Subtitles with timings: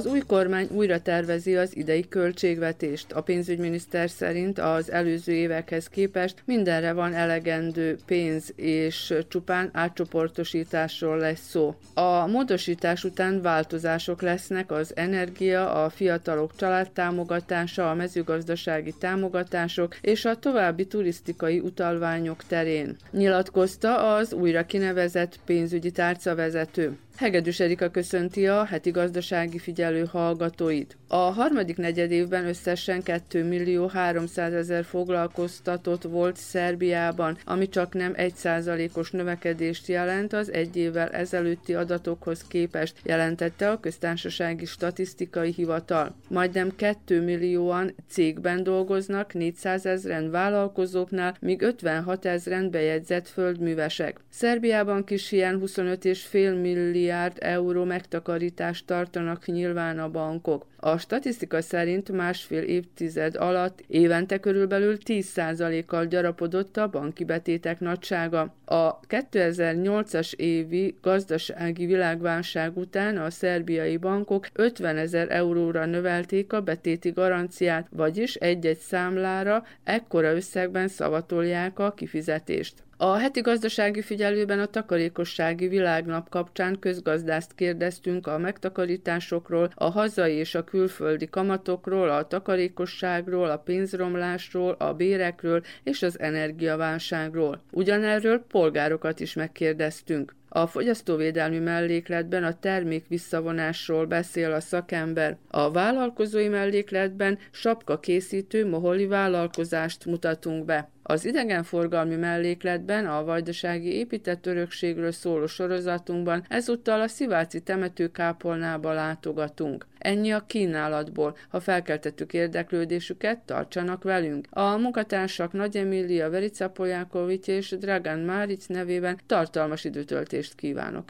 [0.00, 3.12] Az új kormány újra tervezi az idei költségvetést.
[3.12, 11.48] A pénzügyminiszter szerint az előző évekhez képest mindenre van elegendő pénz, és csupán átcsoportosításról lesz
[11.48, 11.74] szó.
[11.94, 20.38] A módosítás után változások lesznek az energia, a fiatalok családtámogatása, a mezőgazdasági támogatások és a
[20.38, 22.96] további turisztikai utalványok terén.
[23.10, 26.98] Nyilatkozta az újra kinevezett pénzügyi tárcavezető.
[27.20, 30.96] Hegedűs Erika köszönti a heti gazdasági figyelő hallgatóit.
[31.08, 38.14] A harmadik negyed évben összesen 2 millió 300 ezer foglalkoztatott volt Szerbiában, ami csak nem
[38.16, 46.14] 1% os növekedést jelent az egy évvel ezelőtti adatokhoz képest, jelentette a köztársasági statisztikai hivatal.
[46.28, 54.20] Majdnem 2 millióan cégben dolgoznak, 400 ezeren vállalkozóknál, míg 56 ezeren bejegyzett földművesek.
[54.30, 60.66] Szerbiában kis ilyen 25,5 millió milliárd euró megtakarítást tartanak nyilván a bankok.
[60.76, 68.54] A statisztika szerint másfél évtized alatt évente körülbelül 10%-kal gyarapodott a banki betétek nagysága.
[68.64, 77.10] A 2008-as évi gazdasági világválság után a szerbiai bankok 50 ezer euróra növelték a betéti
[77.10, 82.82] garanciát, vagyis egy-egy számlára ekkora összegben szavatolják a kifizetést.
[83.02, 90.54] A heti gazdasági figyelőben a takarékossági világnap kapcsán közgazdászt kérdeztünk a megtakarításokról, a hazai és
[90.54, 97.62] a külföldi kamatokról, a takarékosságról, a pénzromlásról, a bérekről és az energiaválságról.
[97.72, 100.34] Ugyanerről polgárokat is megkérdeztünk.
[100.48, 105.36] A fogyasztóvédelmi mellékletben a termék visszavonásról beszél a szakember.
[105.48, 110.90] A vállalkozói mellékletben sapka készítő moholi vállalkozást mutatunk be.
[111.10, 119.86] Az idegenforgalmi mellékletben a vajdasági épített örökségről szóló sorozatunkban ezúttal a Sziváci temetőkápolnába látogatunk.
[119.98, 121.36] Ennyi a kínálatból.
[121.48, 124.46] Ha felkeltettük érdeklődésüket, tartsanak velünk.
[124.50, 131.04] A munkatársak Nagy Emília, Verica Polyákovics és Dragan Máric nevében tartalmas időtöltést kívánok.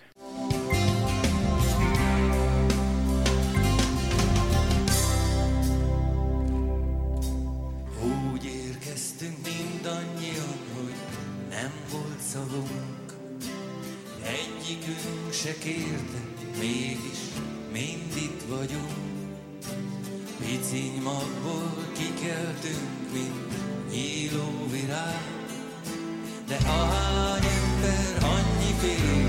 [14.22, 16.20] Egyikünk se kérte,
[16.58, 17.18] mégis
[17.72, 18.92] mind itt vagyunk.
[20.38, 25.22] Piciny magból kikeltünk, mint nyíló virág.
[26.46, 29.19] De ahány ember, annyi félek,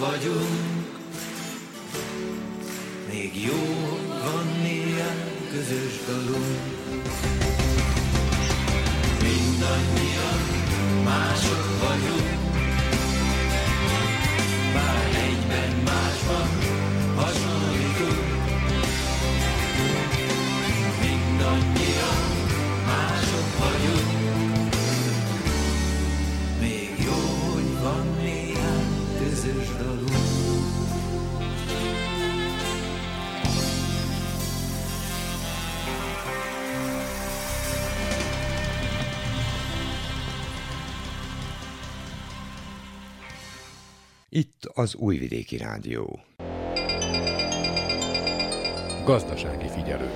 [0.00, 0.49] voyou
[44.80, 46.20] az Újvidéki Rádió.
[49.04, 50.10] Gazdasági figyelő.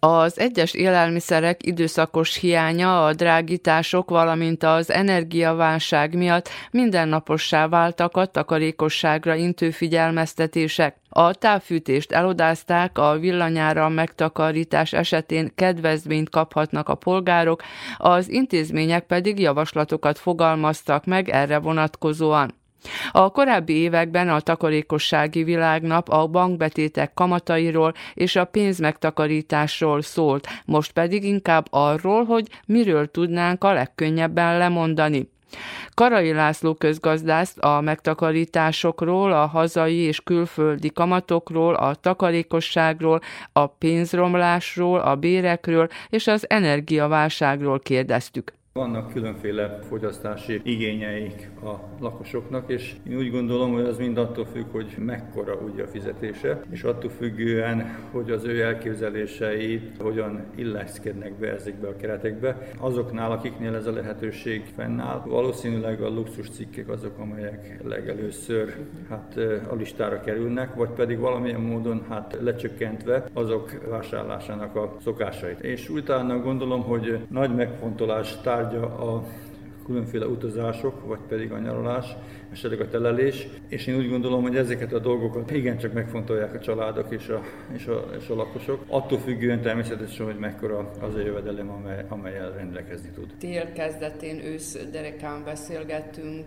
[0.00, 9.34] Az egyes élelmiszerek időszakos hiánya, a drágítások, valamint az energiaválság miatt mindennapossá váltak a takarékosságra
[9.34, 10.96] intő figyelmeztetések.
[11.18, 17.62] A távfűtést elodázták, a villanyára megtakarítás esetén kedvezményt kaphatnak a polgárok,
[17.96, 22.54] az intézmények pedig javaslatokat fogalmaztak meg erre vonatkozóan.
[23.12, 31.24] A korábbi években a takarékossági világnap a bankbetétek kamatairól és a pénzmegtakarításról szólt, most pedig
[31.24, 35.28] inkább arról, hogy miről tudnánk a legkönnyebben lemondani.
[35.94, 43.20] Karai László közgazdászt a megtakarításokról, a hazai és külföldi kamatokról, a takarékosságról,
[43.52, 48.57] a pénzromlásról, a bérekről és az energiaválságról kérdeztük.
[48.78, 54.64] Vannak különféle fogyasztási igényeik a lakosoknak, és én úgy gondolom, hogy az mind attól függ,
[54.70, 61.52] hogy mekkora ugye a fizetése, és attól függően, hogy az ő elképzelései hogyan illeszkednek be
[61.52, 62.68] ezekbe a keretekbe.
[62.78, 68.74] Azoknál, akiknél ez a lehetőség fennáll, valószínűleg a luxus cikkek azok, amelyek legelőször
[69.08, 69.36] hát,
[69.70, 75.60] a listára kerülnek, vagy pedig valamilyen módon hát lecsökkentve azok vásárlásának a szokásait.
[75.60, 79.24] És utána gondolom, hogy nagy megfontolás tárgy tárgya a
[79.86, 82.16] különféle utazások, vagy pedig a nyaralás,
[82.52, 87.06] esetleg a telelés, és én úgy gondolom, hogy ezeket a dolgokat igencsak megfontolják a családok
[87.10, 87.42] és a,
[87.72, 92.52] és a, és a lakosok, attól függően természetesen, hogy mekkora az a jövedelem, amely, amelyel
[92.52, 93.34] rendelkezni tud.
[93.38, 96.46] Tél kezdetén, ősz derekán beszélgettünk,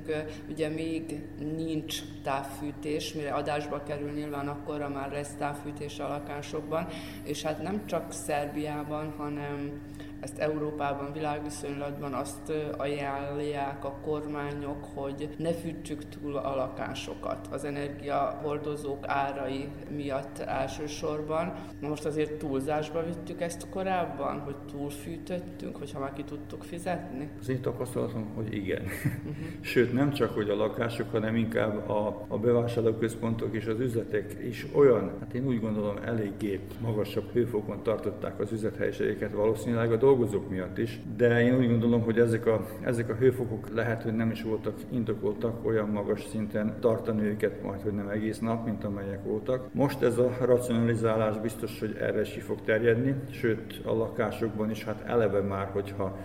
[0.49, 1.21] ugye még
[1.55, 6.87] nincs távfűtés, mire adásba kerül nyilván akkorra már lesz távfűtés a lakásokban,
[7.23, 9.71] és hát nem csak Szerbiában, hanem
[10.21, 19.07] ezt Európában, világviszonylatban azt ajánlják a kormányok, hogy ne fűtsük túl a lakásokat az energiahordozók
[19.07, 21.53] árai miatt elsősorban.
[21.79, 27.29] Na most azért túlzásba vittük ezt korábban, hogy túlfűtöttünk, hogyha már ki tudtuk fizetni?
[27.39, 28.81] Az én tapasztalatom, hogy igen.
[28.81, 29.35] Uh-huh.
[29.71, 34.67] Sőt, nem csak, hogy a lakások, hanem inkább a, a bevásárlóközpontok és az üzletek is
[34.73, 40.77] olyan, hát én úgy gondolom eléggé magasabb hőfokon tartották az üzlethelyiségeket valószínűleg a dolgozók miatt
[40.77, 44.41] is, de én úgy gondolom, hogy ezek a, ezek a hőfokok lehet, hogy nem is
[44.41, 49.73] voltak indokoltak olyan magas szinten tartani őket, majd hogy nem egész nap, mint amelyek voltak.
[49.73, 55.03] Most ez a racionalizálás biztos, hogy erre is fog terjedni, sőt a lakásokban is hát
[55.05, 56.17] eleve már, hogyha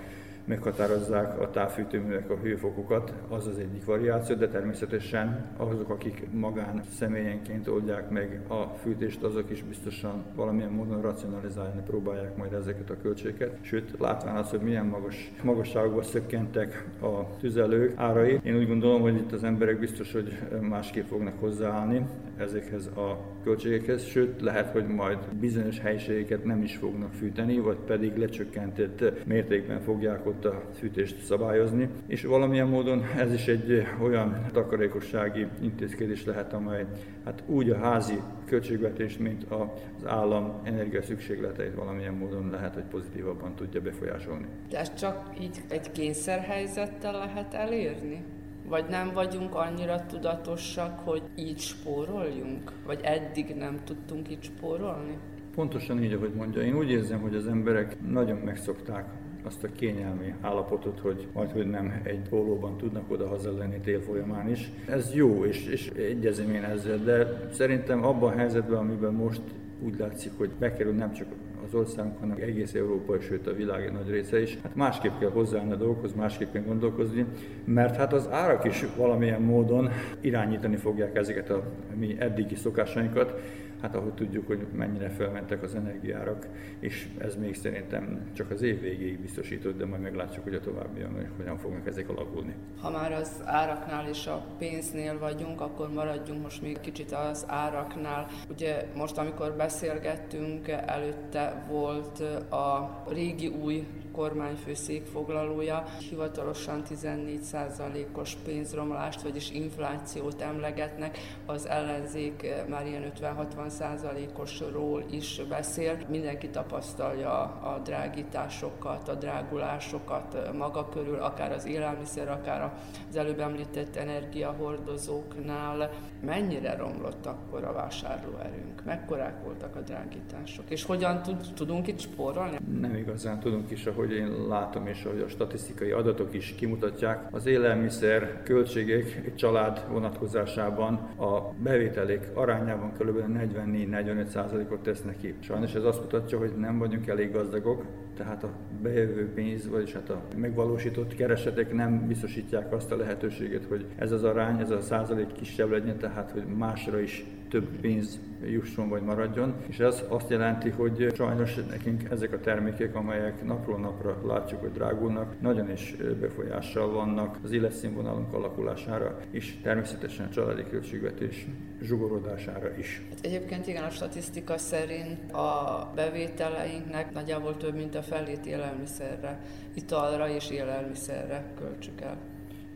[0.47, 7.69] meghatározzák a távfűtőművek a hőfokokat, az az egyik variáció, de természetesen azok, akik magán személyenként
[7.69, 13.59] oldják meg a fűtést, azok is biztosan valamilyen módon racionalizálni próbálják majd ezeket a költségeket.
[13.61, 19.15] Sőt, látván az, hogy milyen magas magasságokba szökkentek a tüzelők árai, én úgy gondolom, hogy
[19.15, 22.07] itt az emberek biztos, hogy másképp fognak hozzáállni
[22.39, 28.17] ezekhez a költségekhez, sőt lehet, hogy majd bizonyos helyiségeket nem is fognak fűteni, vagy pedig
[28.17, 35.47] lecsökkentett mértékben fogják ott a fűtést szabályozni, és valamilyen módon ez is egy olyan takarékossági
[35.63, 36.87] intézkedés lehet, amely
[37.25, 43.55] hát úgy a házi költségvetést, mint az állam energia szükségleteit valamilyen módon lehet, hogy pozitívabban
[43.55, 44.47] tudja befolyásolni.
[44.71, 48.25] De ezt csak így egy kényszerhelyzettel lehet elérni?
[48.69, 52.73] Vagy nem vagyunk annyira tudatosak, hogy így spóroljunk?
[52.87, 55.19] Vagy eddig nem tudtunk így spórolni?
[55.55, 56.63] Pontosan így, ahogy mondja.
[56.63, 59.05] Én úgy érzem, hogy az emberek nagyon megszokták
[59.43, 64.01] azt a kényelmi állapotot, hogy majd, hogy nem egy pólóban tudnak oda haza lenni tél
[64.01, 64.71] folyamán is.
[64.89, 69.43] Ez jó, és, és egyezem én ezzel, de szerintem abban a helyzetben, amiben most
[69.81, 71.27] úgy látszik, hogy bekerül nem csak
[71.67, 74.59] az országunk, hanem egész Európa, sőt a világ nagy része is.
[74.63, 77.25] Hát másképp kell hozzáállni a dolgokhoz, másképp kell gondolkozni,
[77.65, 81.63] mert hát az árak is valamilyen módon irányítani fogják ezeket a
[81.99, 83.41] mi eddigi szokásainkat,
[83.81, 88.81] hát ahogy tudjuk, hogy mennyire felmentek az energiárak, és ez még szerintem csak az év
[88.81, 92.55] végéig biztosított, de majd meglátjuk, hogy a továbbiakban hogyan fognak ezek alakulni.
[92.81, 98.27] Ha már az áraknál és a pénznél vagyunk, akkor maradjunk most még kicsit az áraknál.
[98.51, 109.51] Ugye most, amikor beszélgettünk, előtte volt a régi új kormányfő székfoglalója hivatalosan 14%-os pénzromlást, vagyis
[109.51, 115.99] inflációt emlegetnek, az ellenzék már ilyen 50-60%-osról is beszél.
[116.09, 122.73] Mindenki tapasztalja a drágításokat, a drágulásokat maga körül, akár az élelmiszer, akár
[123.09, 125.91] az előbb említett energiahordozóknál.
[126.25, 128.85] Mennyire romlott akkor a vásárlóerőnk?
[128.85, 130.71] Mekkorák voltak a drágítások?
[130.71, 132.59] És hogyan tud, tudunk itt spórolni?
[132.81, 137.29] Nem igazán tudunk is, ahogy ahogy én látom, és ahogy a statisztikai adatok is kimutatják,
[137.31, 143.19] az élelmiszer költségek egy család vonatkozásában a bevételék arányában kb.
[143.29, 145.35] 44-45%-ot tesznek ki.
[145.41, 147.85] Sajnos ez azt mutatja, hogy nem vagyunk elég gazdagok,
[148.17, 148.51] tehát a
[148.83, 154.25] bejövő pénz, vagyis hát a megvalósított keresetek nem biztosítják azt a lehetőséget, hogy ez az
[154.25, 159.55] arány, ez a százalék kisebb legyen, tehát hogy másra is több pénz jusson vagy maradjon,
[159.67, 164.73] és ez azt jelenti, hogy sajnos nekünk ezek a termékek, amelyek napról napra látjuk, hogy
[164.73, 171.47] drágulnak, nagyon is befolyással vannak az életszínvonalunk alakulására, és természetesen a családi költségvetés
[171.83, 173.03] zsugorodására is.
[173.11, 179.41] Hát egyébként igen, a statisztika szerint a bevételeinknek nagyjából több, mint a felét élelmiszerre,
[179.75, 182.17] italra és élelmiszerre költsük el.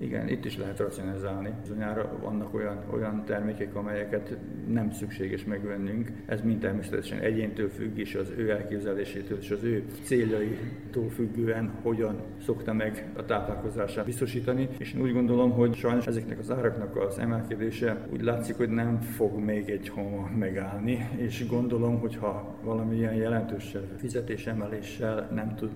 [0.00, 1.52] Igen, itt is lehet racionalizálni.
[1.62, 4.36] Bizonyára vannak olyan, olyan termékek, amelyeket
[4.68, 6.12] nem szükséges megvennünk.
[6.26, 12.16] Ez mind természetesen egyéntől függ, és az ő elképzelésétől és az ő céljaitól függően hogyan
[12.44, 14.68] szokta meg a táplálkozását biztosítani.
[14.78, 19.00] És én úgy gondolom, hogy sajnos ezeknek az áraknak az emelkedése úgy látszik, hogy nem
[19.00, 25.70] fog még egy homa megállni, és gondolom, hogy ha valamilyen jelentősebb fizetésemeléssel nem tud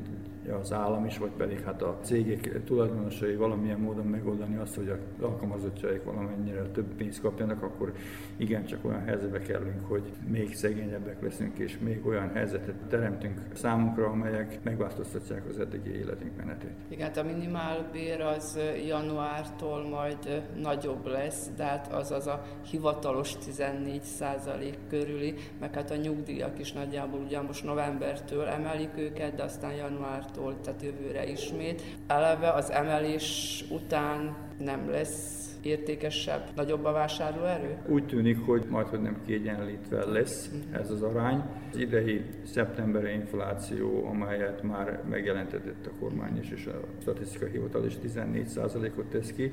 [0.49, 5.25] az állam is, vagy pedig hát a cégek tulajdonosai valamilyen módon megoldani azt, hogy az
[5.25, 7.93] alkalmazottjaik valamennyire több pénzt kapjanak, akkor
[8.37, 14.59] igencsak olyan helyzetbe kerülünk, hogy még szegényebbek leszünk, és még olyan helyzetet teremtünk számunkra, amelyek
[14.63, 16.73] megváltoztatják az eddigi életünk menetét.
[16.89, 23.37] Igen, hát a minimálbér az januártól majd nagyobb lesz, de hát az az a hivatalos
[23.37, 29.43] 14 százalék körüli, meg hát a nyugdíjak is nagyjából ugye most novembertől emelik őket, de
[29.43, 31.83] aztán január januártól, tehát jövőre ismét.
[32.07, 37.77] Eleve az emelés után nem lesz értékesebb, nagyobb a vásárlóerő?
[37.89, 40.75] Úgy tűnik, hogy majd, hogy nem kiegyenlítve lesz mhm.
[40.75, 41.43] ez az arány.
[41.73, 47.95] Az idei szeptemberi infláció, amelyet már megjelentetett a kormány is, és a statisztikai hivatal is
[48.07, 49.53] 14%-ot tesz ki,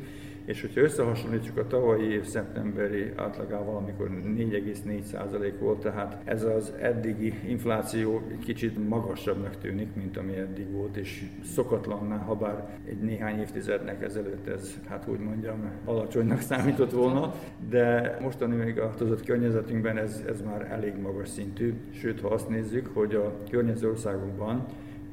[0.52, 7.34] és hogyha összehasonlítjuk a tavalyi év szeptemberi átlagával, amikor 4,4% volt, tehát ez az eddigi
[7.48, 14.04] infláció kicsit magasabbnak tűnik, mint ami eddig volt, és szokatlanná, ha bár egy néhány évtizednek
[14.04, 17.34] ezelőtt ez, hát úgy mondjam, alacsonynak számított volna,
[17.70, 18.94] de mostani még a
[19.26, 24.66] környezetünkben ez, ez már elég magas szintű, sőt, ha azt nézzük, hogy a környező országokban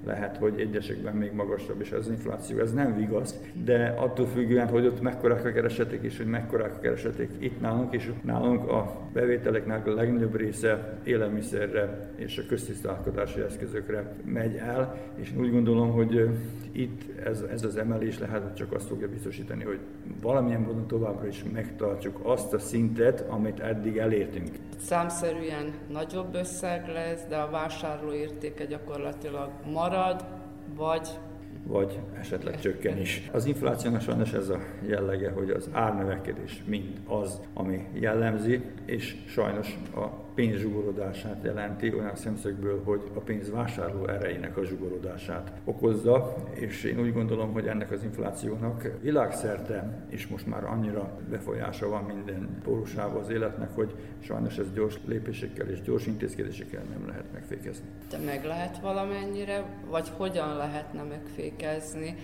[0.09, 2.59] lehet, hogy egyesekben még magasabb is az infláció.
[2.59, 6.79] Ez nem vigaszt, de attól függően, hogy ott mekkorák a keresetek, és hogy mekkorák a
[6.79, 14.15] keresetek itt nálunk, és nálunk a bevételeknek a legnagyobb része élelmiszerre és a köztisztálkodási eszközökre
[14.25, 16.29] megy el, és úgy gondolom, hogy
[16.73, 19.79] itt ez, ez az emelés lehet, hogy csak azt fogja biztosítani, hogy
[20.21, 24.49] valamilyen módon továbbra is megtartsuk azt a szintet, amit eddig elértünk.
[24.79, 29.98] Számszerűen nagyobb összeg lesz, de a vásárló értéke gyakorlatilag marad,
[30.77, 31.09] vagy
[31.67, 33.29] vagy esetleg csökken is.
[33.33, 39.79] Az inflációnak sajnos ez a jellege, hogy az árnövekedés mind az, ami jellemzi, és sajnos
[39.95, 40.07] a
[40.39, 47.01] pénz zsugorodását jelenti olyan szemszögből, hogy a pénz vásárló erejének a zsugorodását okozza, és én
[47.01, 53.23] úgy gondolom, hogy ennek az inflációnak világszerte, és most már annyira befolyása van minden pólusában
[53.23, 57.87] az életnek, hogy sajnos ez gyors lépésekkel és gyors intézkedésekkel nem lehet megfékezni.
[58.11, 62.15] De meg lehet valamennyire, vagy hogyan lehetne megfékezni,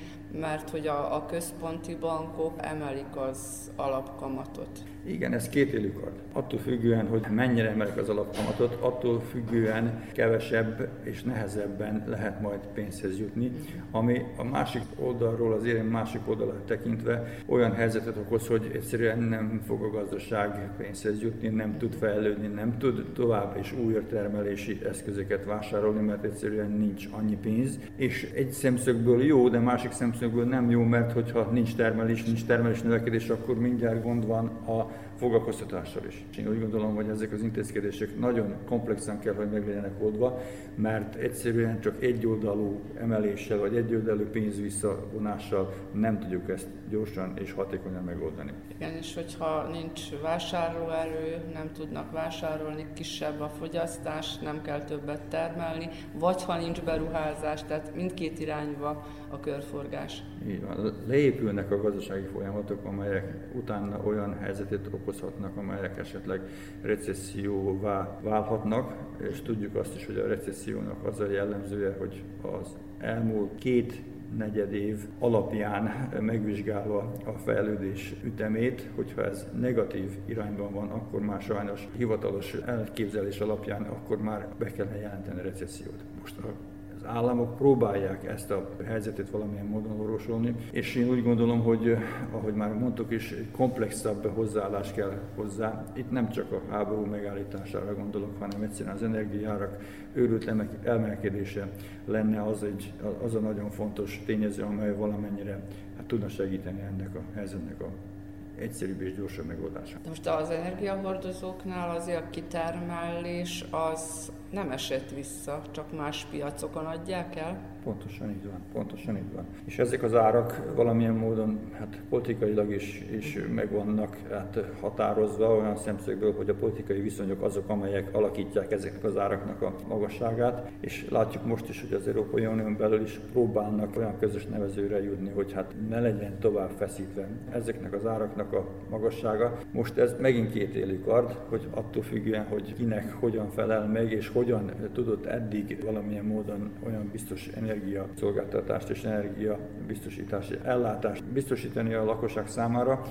[0.40, 4.82] mert hogy a, a központi bankok emelik az alapkamatot.
[5.06, 6.12] Igen, ez két kard.
[6.32, 13.18] Attól függően, hogy mennyire emelik az alapkamatot, attól függően kevesebb és nehezebben lehet majd pénzhez
[13.18, 13.52] jutni,
[13.90, 19.60] ami a másik oldalról, az érem másik oldalát tekintve olyan helyzetet okoz, hogy egyszerűen nem
[19.66, 25.44] fog a gazdaság pénzhez jutni, nem tud fejlődni, nem tud tovább és új termelési eszközöket
[25.44, 27.78] vásárolni, mert egyszerűen nincs annyi pénz.
[27.96, 32.82] És egy szemszögből jó, de másik szemszögből nem jó, mert hogyha nincs termelés, nincs termelés
[32.82, 36.24] növekedés, akkor mindjárt gond van a foglalkoztatással is.
[36.38, 40.40] Én úgy gondolom, hogy ezek az intézkedések nagyon komplexen kell, hogy meg legyenek oldva,
[40.74, 48.04] mert egyszerűen csak egyoldalú emeléssel vagy egyoldalú pénz visszavonással nem tudjuk ezt gyorsan és hatékonyan
[48.04, 48.50] megoldani.
[48.76, 55.88] Igen, és hogyha nincs vásárlóerő, nem tudnak vásárolni, kisebb a fogyasztás, nem kell többet termelni,
[56.12, 60.22] vagy ha nincs beruházás, tehát mindkét irányba a körforgás.
[60.46, 60.92] Így van.
[61.06, 66.40] Leépülnek a gazdasági folyamatok, amelyek utána olyan helyzetet okozhatnak, amelyek esetleg
[66.82, 68.94] recesszióvá válhatnak,
[69.30, 74.02] és tudjuk azt is, hogy a recessziónak az a jellemzője, hogy az elmúlt két
[74.36, 81.88] negyed év alapján megvizsgálva a fejlődés ütemét, hogyha ez negatív irányban van, akkor már sajnos
[81.96, 86.04] hivatalos elképzelés alapján akkor már be kellene jelenteni a recessziót.
[86.20, 86.73] Most a
[87.06, 91.96] államok próbálják ezt a helyzetet valamilyen módon orvosolni, és én úgy gondolom, hogy
[92.30, 95.84] ahogy már mondtuk is, komplexabb hozzáállás kell hozzá.
[95.92, 99.78] Itt nem csak a háború megállítására gondolok, hanem egyszerűen az energiárak
[100.12, 100.52] őrült
[100.84, 101.68] emelkedése
[102.04, 102.92] lenne az, egy,
[103.24, 105.60] az a nagyon fontos tényező, amely valamennyire
[105.96, 108.13] hát, tudna segíteni ennek a helyzetnek a
[108.58, 109.96] egyszerűbb és gyorsabb megoldása.
[110.08, 117.73] Most az energiahordozóknál azért a kitermelés az nem esett vissza, csak más piacokon adják el?
[117.84, 119.44] Pontosan így van, pontosan így van.
[119.64, 125.76] És ezek az árak valamilyen módon hát politikailag is, is meg vannak hát határozva olyan
[125.76, 131.46] szemszögből, hogy a politikai viszonyok azok, amelyek alakítják ezeknek az áraknak a magasságát, és látjuk
[131.46, 135.74] most is, hogy az Európai Unión belül is próbálnak olyan közös nevezőre jutni, hogy hát
[135.88, 139.58] ne legyen tovább feszítve ezeknek az áraknak a magassága.
[139.72, 144.28] Most ez megint két élő kard, hogy attól függően, hogy kinek hogyan felel meg, és
[144.28, 152.48] hogyan tudott eddig valamilyen módon olyan biztos energia energiaszolgáltatást és energiabiztosítási ellátást biztosítani a lakosság
[152.48, 153.02] számára,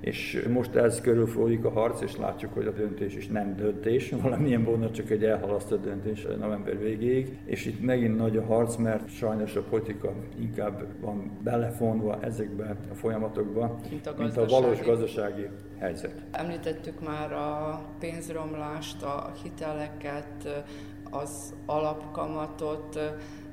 [0.00, 4.10] és most ez körül folyik a harc, és látjuk, hogy a döntés is nem döntés,
[4.22, 9.08] valamilyen módon csak egy elhalasztott döntés november végéig, és itt megint nagy a harc, mert
[9.08, 15.48] sajnos a politika inkább van belefonva ezekbe a folyamatokba, mint a, mint a valós gazdasági
[15.78, 16.14] helyzet.
[16.30, 20.64] Említettük már a pénzromlást, a hiteleket,
[21.12, 22.98] az alapkamatot,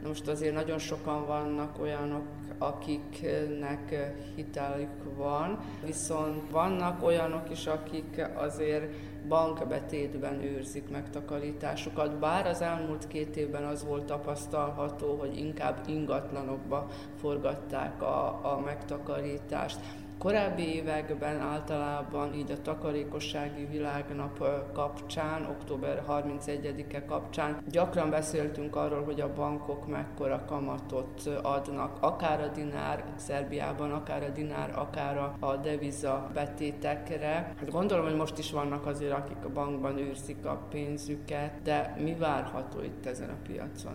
[0.02, 2.24] Na most azért nagyon sokan vannak olyanok,
[2.58, 8.94] akiknek hitelük van, viszont vannak olyanok is, akik azért
[9.28, 16.88] bankbetétben őrzik megtakarításukat, bár az elmúlt két évben az volt tapasztalható, hogy inkább ingatlanokba
[17.20, 19.80] forgatták a, a megtakarítást.
[20.19, 29.21] Korábbi években általában így a takarékossági világnap kapcsán, október 31-e kapcsán gyakran beszéltünk arról, hogy
[29.21, 36.29] a bankok mekkora kamatot adnak, akár a dinár Szerbiában, akár a dinár, akár a, deviza
[36.34, 37.53] betétekre.
[37.69, 42.82] Gondolom, hogy most is vannak azért, akik a bankban őrzik a pénzüket, de mi várható
[42.82, 43.93] itt ezen a piacon?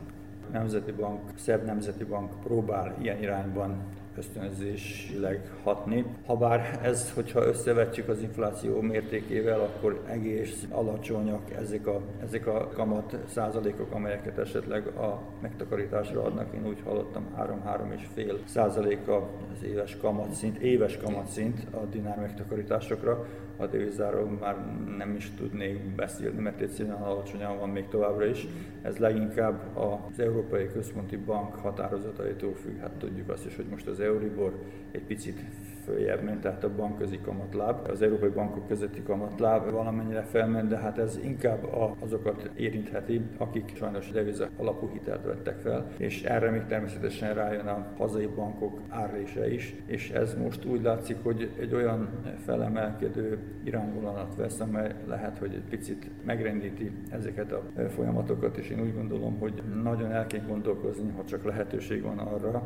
[0.53, 6.05] Nemzeti Bank, Szerb Nemzeti Bank próbál ilyen irányban ösztönzésileg hatni.
[6.27, 13.17] Habár ez, hogyha összevetjük az infláció mértékével, akkor egész alacsonyak ezek a, ezek a kamat
[13.29, 16.55] százalékok, amelyeket esetleg a megtakarításra adnak.
[16.55, 19.17] Én úgy hallottam 3-3,5 százaléka
[19.53, 23.27] az éves kamatszint, éves kamatszint a dinár megtakarításokra.
[23.57, 24.57] A devizáról már
[24.97, 28.47] nem is tudnék beszélni, mert egyszerűen alacsonyan van még továbbra is.
[28.83, 32.81] Ez leginkább az Európai Központi Bank határozataitól függ.
[32.81, 34.53] Hát tudjuk azt is, hogy most az Euribor
[34.91, 35.41] egy picit
[35.85, 40.99] följebb ment, tehát a bankközi kamatláb, az európai bankok közötti kamatláb valamennyire felment, de hát
[40.99, 41.69] ez inkább
[41.99, 47.87] azokat érintheti, akik sajnos deviza alapú hitelt vettek fel, és erre még természetesen rájön a
[47.97, 52.09] hazai bankok árrése is, és ez most úgy látszik, hogy egy olyan
[52.45, 58.95] felemelkedő irányvonalat vesz, amely lehet, hogy egy picit megrendíti ezeket a folyamatokat, és én úgy
[58.95, 62.65] gondolom, hogy nagyon el kell gondolkozni, ha csak lehetőség van arra,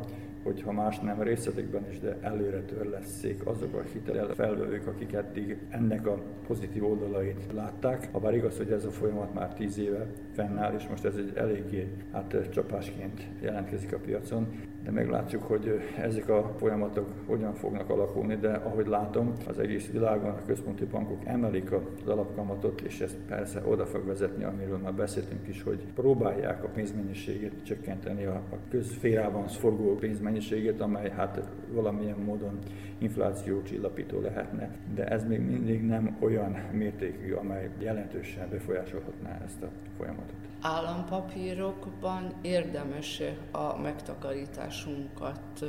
[0.49, 5.57] hogy ha más nem részletekben is, de előre törlesszék azok a hitel felvevők, akik eddig
[5.69, 8.09] ennek a pozitív oldalait látták.
[8.11, 11.31] Ha bár igaz, hogy ez a folyamat már tíz éve fennáll, és most ez egy
[11.35, 14.47] eléggé hát, csapásként jelentkezik a piacon,
[14.89, 20.29] de meglátjuk, hogy ezek a folyamatok hogyan fognak alakulni, de ahogy látom, az egész világon
[20.29, 25.47] a központi bankok emelik az alapkamatot, és ez persze oda fog vezetni, amiről már beszéltünk
[25.47, 32.57] is, hogy próbálják a pénzmennyiségét csökkenteni, a, a közférában forgó pénzmennyiségét, amely hát valamilyen módon
[32.97, 39.69] infláció csillapító lehetne, de ez még mindig nem olyan mértékű, amely jelentősen befolyásolhatná ezt a
[39.97, 45.65] folyamatot állampapírokban érdemes a megtakarításunkat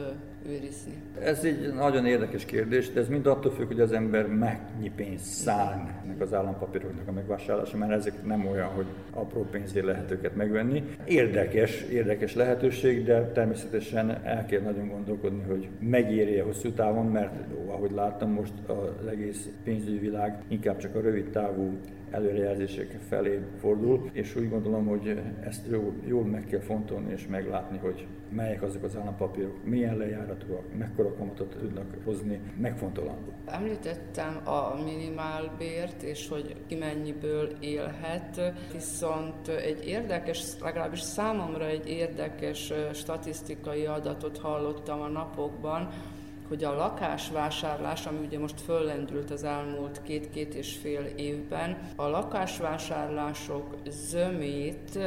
[0.48, 0.92] őrizni?
[1.22, 5.24] Ez egy nagyon érdekes kérdés, de ez mind attól függ, hogy az ember mennyi pénzt
[5.24, 10.36] szán ennek az állampapíroknak a megvásárlása, mert ezek nem olyan, hogy apró pénzért lehet őket
[10.36, 10.84] megvenni.
[11.04, 17.34] Érdekes, érdekes lehetőség, de természetesen el kell nagyon gondolkodni, hogy megéri-e hosszú távon, mert
[17.66, 21.78] ahogy láttam most az egész pénzügyi világ inkább csak a rövid távú
[22.10, 27.78] előrejelzések felé fordul, és úgy gondolom, hogy ezt jól, jól meg kell fontolni és meglátni,
[27.78, 29.96] hogy melyek azok az állampapírok, milyen
[30.30, 33.32] lejáratúak, mekkora kamatot tudnak hozni, megfontolandó.
[33.46, 42.72] Említettem a minimálbért, és hogy ki mennyiből élhet, viszont egy érdekes, legalábbis számomra egy érdekes
[42.92, 45.88] statisztikai adatot hallottam a napokban,
[46.50, 53.76] hogy a lakásvásárlás, ami ugye most föllendült az elmúlt két-két és fél évben, a lakásvásárlások
[53.88, 54.98] zömét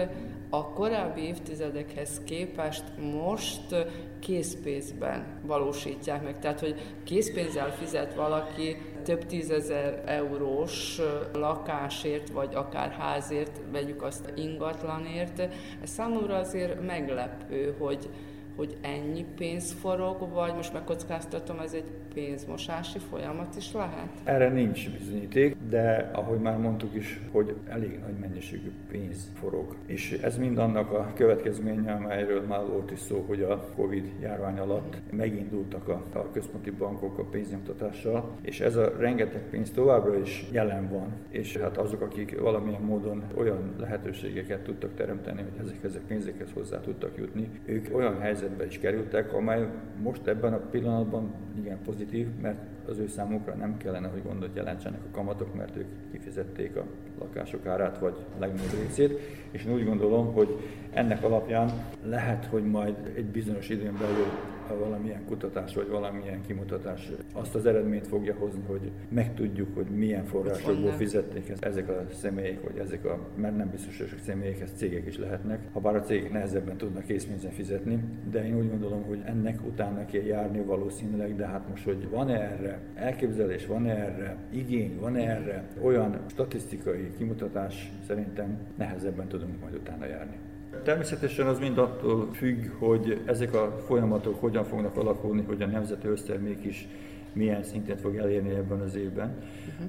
[0.49, 3.75] a korábbi évtizedekhez képest most
[4.19, 6.39] készpénzben valósítják meg.
[6.39, 10.99] Tehát, hogy készpénzzel fizet valaki több tízezer eurós
[11.33, 15.39] lakásért, vagy akár házért, vegyük azt ingatlanért.
[15.81, 18.09] Ez számomra azért meglepő, hogy
[18.55, 24.09] hogy ennyi pénz forog, vagy most megkockáztatom, ez egy pénzmosási folyamat is lehet?
[24.23, 29.75] Erre nincs bizonyíték, de ahogy már mondtuk is, hogy elég nagy mennyiségű pénz forog.
[29.85, 34.57] És ez mind annak a következménye, amelyről már volt is szó, hogy a Covid járvány
[34.59, 40.45] alatt megindultak a, a központi bankok a pénznyomtatással, és ez a rengeteg pénz továbbra is
[40.51, 45.99] jelen van, és hát azok, akik valamilyen módon olyan lehetőségeket tudtak teremteni, hogy ezekhez a
[46.07, 49.67] pénzekhez hozzá tudtak jutni, ők olyan helyzetbe is kerültek, amely
[50.01, 54.55] most ebben a pillanatban igen pozitív pozitív, mert az ő számukra nem kellene, hogy gondot
[54.55, 56.83] jelentsenek a kamatok, mert ők kifizették a
[57.19, 59.19] lakások árát, vagy legnagyobb részét,
[59.51, 60.59] és én úgy gondolom, hogy
[60.93, 61.71] ennek alapján
[62.05, 64.25] lehet, hogy majd egy bizonyos időn belül
[64.67, 70.91] valamilyen kutatás vagy valamilyen kimutatás azt az eredményt fogja hozni, hogy megtudjuk, hogy milyen forrásokból
[70.91, 75.17] fizették ezek a személyek, vagy ezek a, mert nem biztos, hogy személyek, ez cégek is
[75.17, 79.65] lehetnek, ha bár a cégek nehezebben tudnak készpénzen fizetni, de én úgy gondolom, hogy ennek
[79.65, 85.19] utána kell járni valószínűleg, de hát most, hogy van-e erre elképzelés, van-e erre igény, van-e
[85.19, 90.35] erre olyan statisztikai kimutatás, szerintem nehezebben tudunk majd utána járni.
[90.83, 96.07] Természetesen az mind attól függ, hogy ezek a folyamatok hogyan fognak alakulni, hogy a nemzeti
[96.07, 96.87] össztermék is
[97.33, 99.37] milyen szintet fog elérni ebben az évben.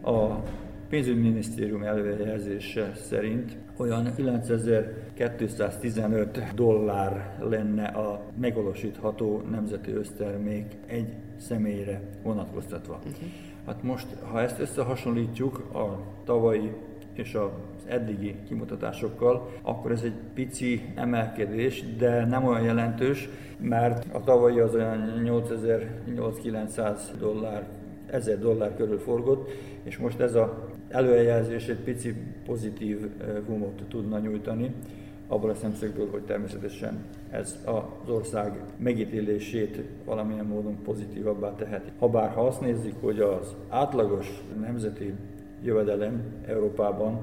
[0.02, 0.42] A
[0.88, 12.94] pénzügyminisztérium előrejelzése szerint olyan 9215 dollár lenne a megvalósítható nemzeti össztermék egy személyre vonatkoztatva.
[12.94, 13.12] Uh-huh.
[13.66, 16.72] Hát most, ha ezt összehasonlítjuk a tavalyi
[17.12, 24.24] és az eddigi kimutatásokkal, akkor ez egy pici emelkedés, de nem olyan jelentős, mert a
[24.24, 27.66] tavalyi az olyan 8000-8900 dollár,
[28.10, 29.50] 1000 dollár körül forgott,
[29.82, 32.14] és most ez a előjelzés egy pici
[32.46, 33.10] pozitív
[33.46, 34.74] vumot tudna nyújtani,
[35.28, 41.90] abból a szemszögből, hogy természetesen ez az ország megítélését valamilyen módon pozitívabbá teheti.
[41.98, 45.12] Habár ha azt nézzük, hogy az átlagos nemzeti
[45.62, 47.20] jövedelem Európában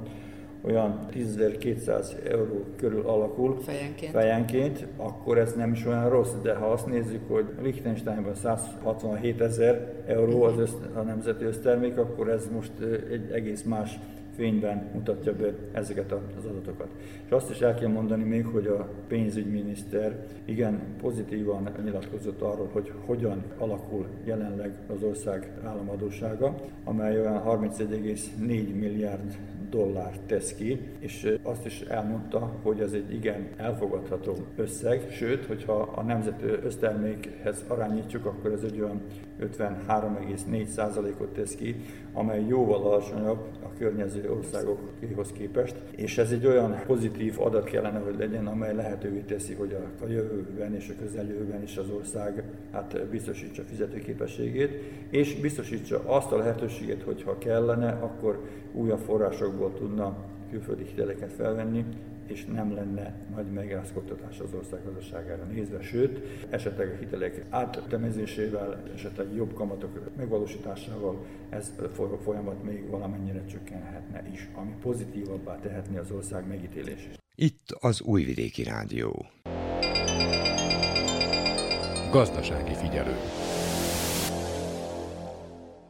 [0.62, 4.12] olyan 10.200 euró körül alakul fejenként.
[4.12, 10.04] fejenként, akkor ez nem is olyan rossz, de ha azt nézzük, hogy Liechtensteinben 167 ezer
[10.08, 12.72] euró az össz, a nemzeti össztermék, akkor ez most
[13.10, 14.00] egy egész más
[14.36, 16.88] fényben mutatja be ezeket az adatokat.
[17.26, 22.92] És azt is el kell mondani még, hogy a pénzügyminiszter igen pozitívan nyilatkozott arról, hogy
[23.06, 29.38] hogyan alakul jelenleg az ország államadósága, amely olyan 31,4 milliárd
[29.72, 35.74] dollár tesz ki, és azt is elmondta, hogy ez egy igen elfogadható összeg, sőt, hogyha
[35.74, 39.02] a nemzeti össztermékhez arányítjuk, akkor ez egy olyan
[39.42, 41.76] 53,4%-ot tesz ki,
[42.14, 48.16] amely jóval alacsonyabb a környező országokhoz képest, és ez egy olyan pozitív adat kellene, hogy
[48.18, 53.64] legyen, amely lehetővé teszi, hogy a, jövőben és a közeljövőben is az ország hát biztosítsa
[53.64, 58.40] fizetőképességét, és biztosítsa azt a lehetőséget, hogy ha kellene, akkor
[58.74, 60.18] újabb forrásokból tudna
[60.50, 61.86] külföldi hiteleket felvenni,
[62.28, 69.34] és nem lenne nagy megrázkodtatás az ország gazdaságára nézve, sőt, esetleg a hitelek áttemezésével, esetleg
[69.36, 76.48] jobb kamatok megvalósításával ez a folyamat még valamennyire csökkenhetne is, ami pozitívabbá tehetné az ország
[76.48, 77.20] megítélését.
[77.36, 79.26] Itt az Újvidéki Rádió.
[82.12, 83.16] Gazdasági figyelő.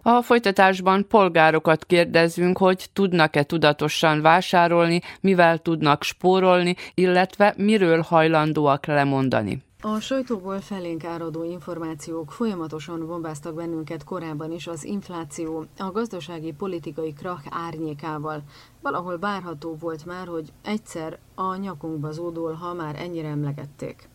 [0.01, 9.63] A folytatásban polgárokat kérdezünk, hogy tudnak-e tudatosan vásárolni, mivel tudnak spórolni, illetve miről hajlandóak lemondani.
[9.83, 17.13] A sajtóból felénk áradó információk folyamatosan bombáztak bennünket korábban is az infláció, a gazdasági politikai
[17.13, 18.43] krach árnyékával.
[18.81, 24.09] Valahol várható volt már, hogy egyszer a nyakunkba zódul, ha már ennyire emlegették.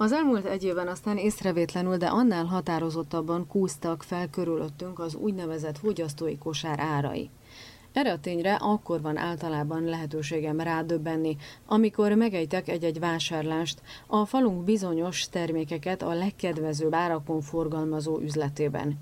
[0.00, 6.38] Az elmúlt egy évben aztán észrevétlenül, de annál határozottabban kúztak fel körülöttünk az úgynevezett fogyasztói
[6.38, 7.30] kosár árai.
[7.92, 11.36] Erre a tényre akkor van általában lehetőségem rádöbbenni,
[11.66, 18.98] amikor megejtek egy-egy vásárlást a falunk bizonyos termékeket a legkedvezőbb árakon forgalmazó üzletében.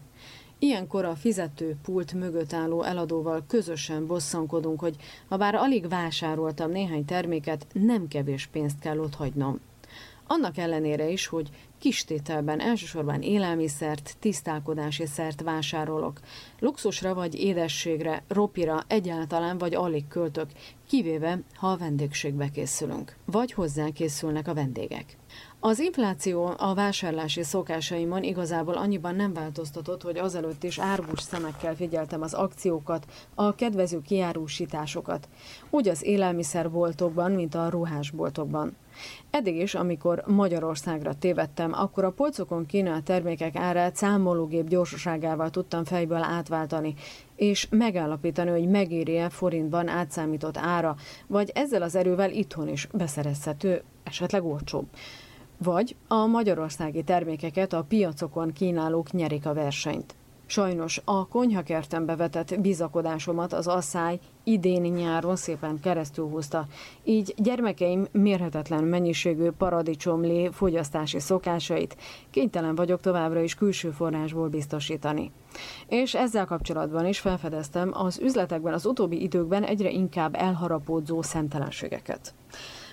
[0.58, 4.96] Ilyenkor a fizető pult mögött álló eladóval közösen bosszankodunk, hogy
[5.28, 9.61] ha bár alig vásároltam néhány terméket, nem kevés pénzt kell ott hagynom.
[10.30, 16.20] Annak ellenére is, hogy kis tételben elsősorban élelmiszert, tisztálkodási szert vásárolok.
[16.58, 20.50] Luxusra vagy édességre, ropira egyáltalán vagy alig költök,
[20.88, 25.16] kivéve, ha a vendégségbe készülünk, vagy hozzá készülnek a vendégek.
[25.60, 32.22] Az infláció a vásárlási szokásaimon igazából annyiban nem változtatott, hogy azelőtt is árgus szemekkel figyeltem
[32.22, 35.28] az akciókat, a kedvező kiárusításokat,
[35.70, 38.76] úgy az élelmiszerboltokban, mint a ruhásboltokban.
[39.30, 46.22] Eddig is, amikor Magyarországra tévedtem, akkor a polcokon kínált termékek árát számológép gyorsaságával tudtam fejből
[46.22, 46.94] átváltani,
[47.36, 54.44] és megállapítani, hogy megéri-e forintban átszámított ára, vagy ezzel az erővel itthon is beszerezhető, esetleg
[54.44, 54.86] olcsóbb.
[55.62, 60.14] Vagy a magyarországi termékeket a piacokon kínálók nyerik a versenyt.
[60.50, 66.66] Sajnos a konyhakertembe vetett bizakodásomat az asszály idén nyáron szépen keresztül húzta,
[67.04, 71.96] így gyermekeim mérhetetlen mennyiségű paradicsomlé fogyasztási szokásait
[72.30, 75.32] kénytelen vagyok továbbra is külső forrásból biztosítani.
[75.88, 82.34] És ezzel kapcsolatban is felfedeztem az üzletekben az utóbbi időkben egyre inkább elharapódzó szemtelenségeket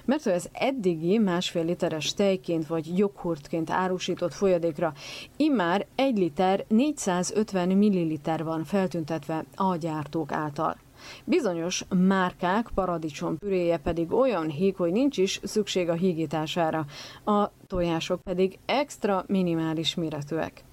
[0.06, 4.94] mert az eddigi másfél literes tejként vagy joghurtként árusított folyadékra
[5.38, 10.78] immár egy liter 450 milliliter van feltüntetve a gyártók által.
[11.24, 16.86] Bizonyos márkák paradicsom püréje pedig olyan híg, hogy nincs is szükség a hígítására,
[17.26, 20.63] a tojások pedig extra minimális méretűek.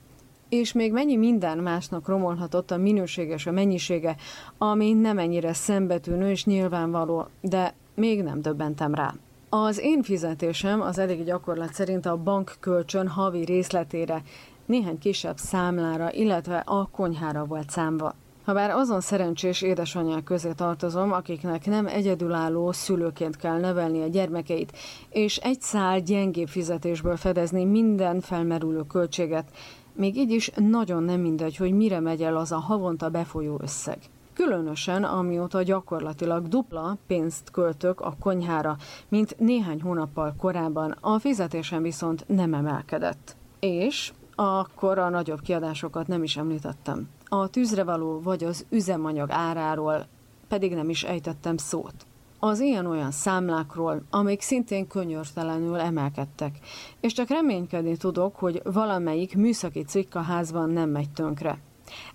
[0.48, 4.16] És még mennyi minden másnak romolhatott a minőséges a mennyisége,
[4.58, 9.14] ami nem ennyire szembetűnő és nyilvánvaló, de még nem döbbentem rá.
[9.48, 14.22] Az én fizetésem az elég gyakorlat szerint a bankkölcsön havi részletére,
[14.66, 18.14] néhány kisebb számlára, illetve a konyhára volt számva.
[18.44, 24.76] Habár azon szerencsés édesanyák közé tartozom, akiknek nem egyedülálló szülőként kell nevelni a gyermekeit,
[25.08, 29.50] és egy szál gyengébb fizetésből fedezni minden felmerülő költséget,
[29.92, 33.98] még így is nagyon nem mindegy, hogy mire megy el az a havonta befolyó összeg.
[34.34, 38.76] Különösen, amióta gyakorlatilag dupla pénzt költök a konyhára,
[39.08, 43.36] mint néhány hónappal korábban, a fizetésem viszont nem emelkedett.
[43.60, 47.08] És akkor a nagyobb kiadásokat nem is említettem.
[47.28, 50.06] A tűzrevaló vagy az üzemanyag áráról
[50.48, 51.94] pedig nem is ejtettem szót.
[52.38, 56.58] Az ilyen-olyan számlákról, amik szintén könyörtelenül emelkedtek,
[57.00, 61.58] és csak reménykedni tudok, hogy valamelyik műszaki cikk a házban nem megy tönkre.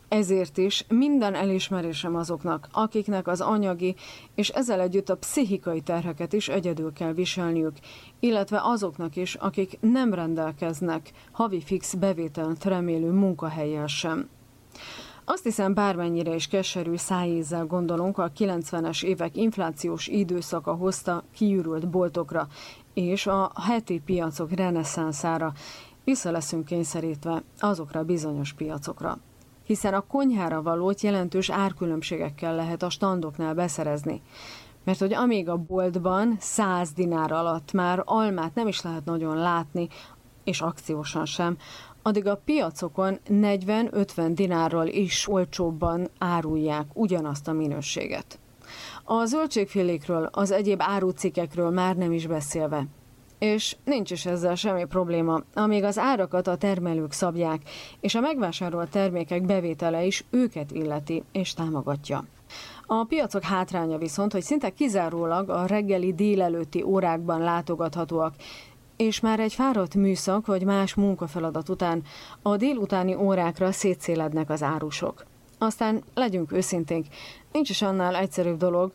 [0.10, 3.96] Ezért is minden elismerésem azoknak, akiknek az anyagi
[4.36, 7.76] és ezzel együtt a pszichikai terheket is egyedül kell viselniük,
[8.20, 14.30] illetve azoknak is, akik nem rendelkeznek havi fix bevételt remélő munkahelyel sem.
[15.26, 22.48] Azt hiszem, bármennyire is keserű szájízzel gondolunk, a 90-es évek inflációs időszaka hozta kiürült boltokra
[22.94, 25.54] és a heti piacok reneszánszára,
[26.04, 29.18] vissza leszünk kényszerítve azokra a bizonyos piacokra.
[29.68, 34.22] Hiszen a konyhára valót jelentős árkülönbségekkel lehet a standoknál beszerezni.
[34.84, 39.88] Mert hogy amíg a boltban 100 dinár alatt már almát nem is lehet nagyon látni,
[40.44, 41.58] és akciósan sem,
[42.02, 48.40] addig a piacokon 40-50 dinárral is olcsóbban árulják ugyanazt a minőséget.
[49.04, 52.86] A zöldségfélékről, az egyéb árucikkekről már nem is beszélve.
[53.40, 57.62] És nincs is ezzel semmi probléma, amíg az árakat a termelők szabják,
[58.00, 62.24] és a megvásárolt termékek bevétele is őket illeti és támogatja.
[62.86, 68.34] A piacok hátránya viszont, hogy szinte kizárólag a reggeli délelőtti órákban látogathatóak,
[68.96, 72.04] és már egy fáradt műszak vagy más munkafeladat után
[72.42, 75.26] a délutáni órákra szétszélednek az árusok.
[75.58, 77.06] Aztán legyünk őszinték,
[77.52, 78.92] nincs is annál egyszerűbb dolog,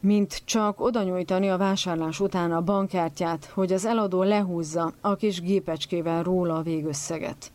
[0.00, 5.40] mint csak oda nyújtani a vásárlás után a bankkártyát, hogy az eladó lehúzza a kis
[5.40, 7.52] gépecskével róla a végösszeget.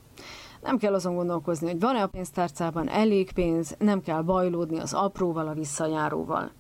[0.62, 5.48] Nem kell azon gondolkozni, hogy van-e a pénztárcában elég pénz, nem kell bajlódni az apróval,
[5.48, 6.52] a visszajáróval.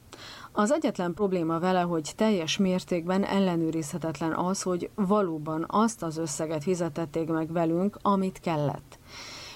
[0.52, 7.28] Az egyetlen probléma vele, hogy teljes mértékben ellenőrizhetetlen az, hogy valóban azt az összeget fizetették
[7.28, 9.00] meg velünk, amit kellett.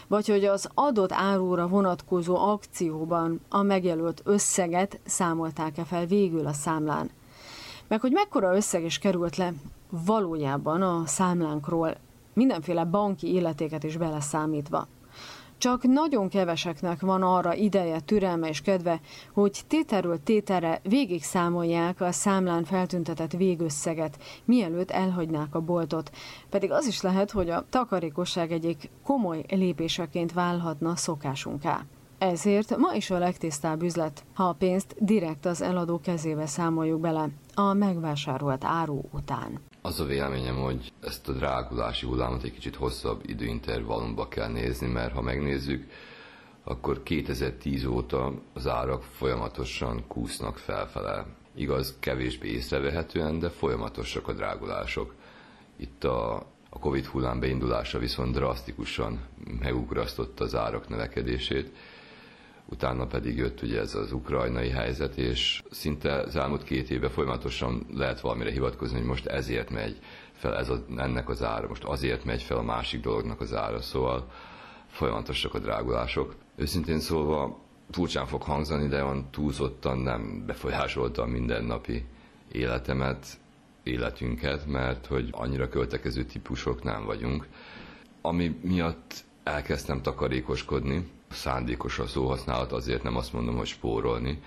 [0.08, 7.10] Vagy hogy az adott árúra vonatkozó akcióban a megjelölt összeget számolták-e fel végül a számlán.
[7.88, 9.54] Meg hogy mekkora összeg is került le
[9.90, 11.96] valójában a számlánkról,
[12.34, 14.88] mindenféle banki illetéket is beleszámítva.
[15.58, 19.00] Csak nagyon keveseknek van arra ideje, türelme és kedve,
[19.34, 26.12] hogy téterről tétere végig számolják a számlán feltüntetett végösszeget, mielőtt elhagynák a boltot.
[26.50, 31.86] Pedig az is lehet, hogy a takarékosság egyik komoly lépéseként válhatna szokásunká.
[32.18, 37.30] Ezért ma is a legtisztább üzlet, ha a pénzt direkt az eladó kezébe számoljuk bele
[37.54, 39.60] a megvásárolt áru után.
[39.88, 45.14] Az a véleményem, hogy ezt a drágulási hullámot egy kicsit hosszabb időintervallumba kell nézni, mert
[45.14, 45.90] ha megnézzük,
[46.64, 51.26] akkor 2010 óta az árak folyamatosan kúsznak felfele.
[51.56, 55.14] Igaz, kevésbé észrevehetően, de folyamatosak a drágulások.
[55.76, 56.36] Itt a,
[56.70, 59.20] a Covid hullám beindulása viszont drasztikusan
[59.60, 61.76] megugrasztotta az árak növekedését,
[62.70, 67.86] utána pedig jött ugye ez az ukrajnai helyzet, és szinte az elmúlt két évben folyamatosan
[67.94, 70.00] lehet valamire hivatkozni, hogy most ezért megy
[70.34, 73.82] fel ez a, ennek az ára, most azért megy fel a másik dolognak az ára,
[73.82, 74.32] szóval
[74.88, 76.36] folyamatosak a drágulások.
[76.56, 77.60] Őszintén szólva
[77.92, 82.06] furcsán fog hangzani, de olyan túlzottan nem befolyásolta a mindennapi
[82.52, 83.38] életemet,
[83.84, 87.48] életünket, mert hogy annyira költekező típusok nem vagyunk.
[88.22, 94.42] Ami miatt elkezdtem takarékoskodni, szándékos a szóhasználat, azért nem azt mondom, hogy spórolni,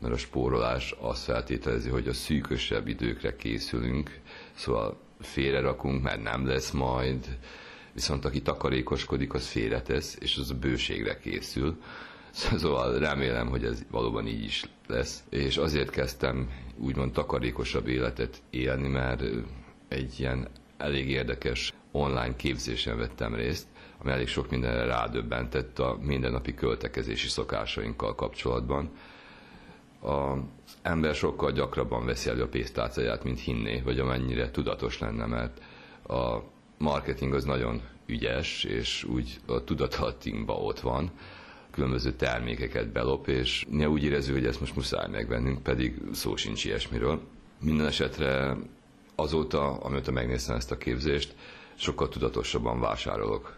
[0.00, 4.20] mert a spórolás azt feltételezi, hogy a szűkösebb időkre készülünk,
[4.54, 7.38] szóval félrerakunk, mert nem lesz majd,
[7.92, 11.76] viszont aki takarékoskodik, az félretesz, és az a bőségre készül.
[12.56, 15.24] Szóval remélem, hogy ez valóban így is lesz.
[15.30, 19.22] És azért kezdtem úgymond takarékosabb életet élni, mert
[19.88, 23.66] egy ilyen elég érdekes online képzésen vettem részt,
[23.98, 28.90] ami elég sok mindenre rádöbbentett a mindennapi költekezési szokásainkkal kapcsolatban.
[30.00, 30.38] Az
[30.82, 35.60] ember sokkal gyakrabban veszi elő a pénztárcáját, mint hinné, vagy amennyire tudatos lenne, mert
[36.08, 36.42] a
[36.78, 41.10] marketing az nagyon ügyes, és úgy a tudatalatinkban ott van,
[41.70, 46.64] különböző termékeket belop, és mi úgy érezzük, hogy ezt most muszáj megvennünk, pedig szó sincs
[46.64, 47.20] ilyesmiről.
[47.60, 48.56] Minden esetre
[49.14, 51.34] azóta, amióta megnéztem ezt a képzést,
[51.74, 53.55] sokkal tudatosabban vásárolok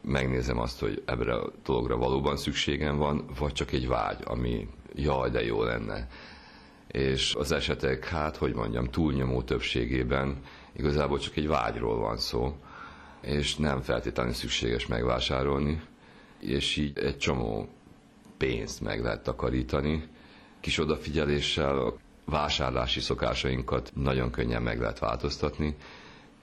[0.00, 5.30] megnézem azt, hogy ebbre a dologra valóban szükségem van, vagy csak egy vágy, ami jaj,
[5.30, 6.08] de jó lenne.
[6.88, 10.36] És az esetek, hát, hogy mondjam, túlnyomó többségében
[10.72, 12.56] igazából csak egy vágyról van szó,
[13.20, 15.82] és nem feltétlenül szükséges megvásárolni,
[16.40, 17.68] és így egy csomó
[18.36, 20.08] pénzt meg lehet takarítani.
[20.60, 25.76] Kis odafigyeléssel a vásárlási szokásainkat nagyon könnyen meg lehet változtatni,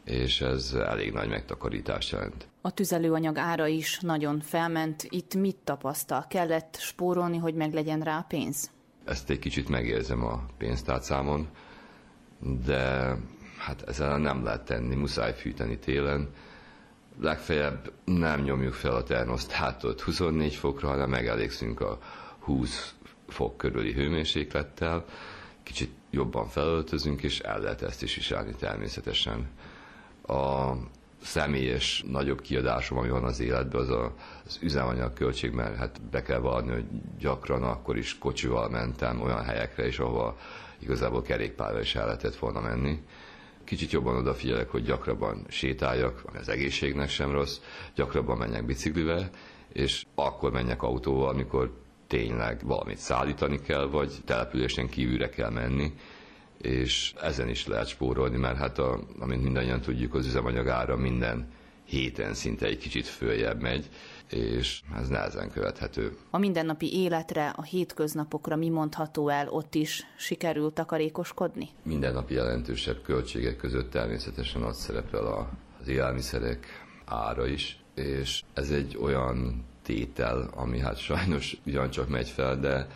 [0.07, 2.47] és ez elég nagy megtakarítást jelent.
[2.61, 5.05] A tüzelőanyag ára is nagyon felment.
[5.09, 6.25] Itt mit tapasztal?
[6.29, 8.71] Kellett spórolni, hogy meg legyen rá pénz?
[9.05, 11.47] Ezt egy kicsit megérzem a pénztárcámon,
[12.65, 13.15] de
[13.57, 16.29] hát ezzel nem lehet tenni, muszáj fűteni télen.
[17.19, 21.99] Legfeljebb nem nyomjuk fel a termosztátot 24 fokra, hanem megelégszünk a
[22.39, 22.93] 20
[23.27, 25.05] fok körüli hőmérséklettel,
[25.63, 29.49] kicsit jobban felöltözünk, és el lehet ezt is viselni természetesen.
[30.27, 30.73] A
[31.23, 34.13] személyes nagyobb kiadásom, ami van az életben, az a,
[34.45, 36.85] az üzemanyag költség, mert hát be kell vallani, hogy
[37.19, 40.37] gyakran akkor is kocsival mentem olyan helyekre is, ahova
[40.79, 43.01] igazából kerékpárral is el lehetett volna menni.
[43.63, 47.57] Kicsit jobban odafigyelek, hogy gyakrabban sétáljak, ami az egészségnek sem rossz,
[47.95, 49.29] gyakrabban menjek biciklivel,
[49.73, 51.71] és akkor menjek autóval, amikor
[52.07, 55.93] tényleg valamit szállítani kell, vagy településen kívülre kell menni,
[56.61, 61.47] és ezen is lehet spórolni, mert hát, a, amint mindannyian tudjuk, az üzemanyag ára minden
[61.87, 63.89] héten szinte egy kicsit följebb megy,
[64.29, 66.17] és ez nehezen követhető.
[66.29, 71.69] A mindennapi életre, a hétköznapokra mi mondható el, ott is sikerült takarékoskodni?
[71.83, 75.49] Mindennapi jelentősebb költségek között természetesen ott szerepel
[75.81, 76.65] az élelmiszerek
[77.05, 82.87] ára is, és ez egy olyan tétel, ami hát sajnos ugyancsak megy fel, de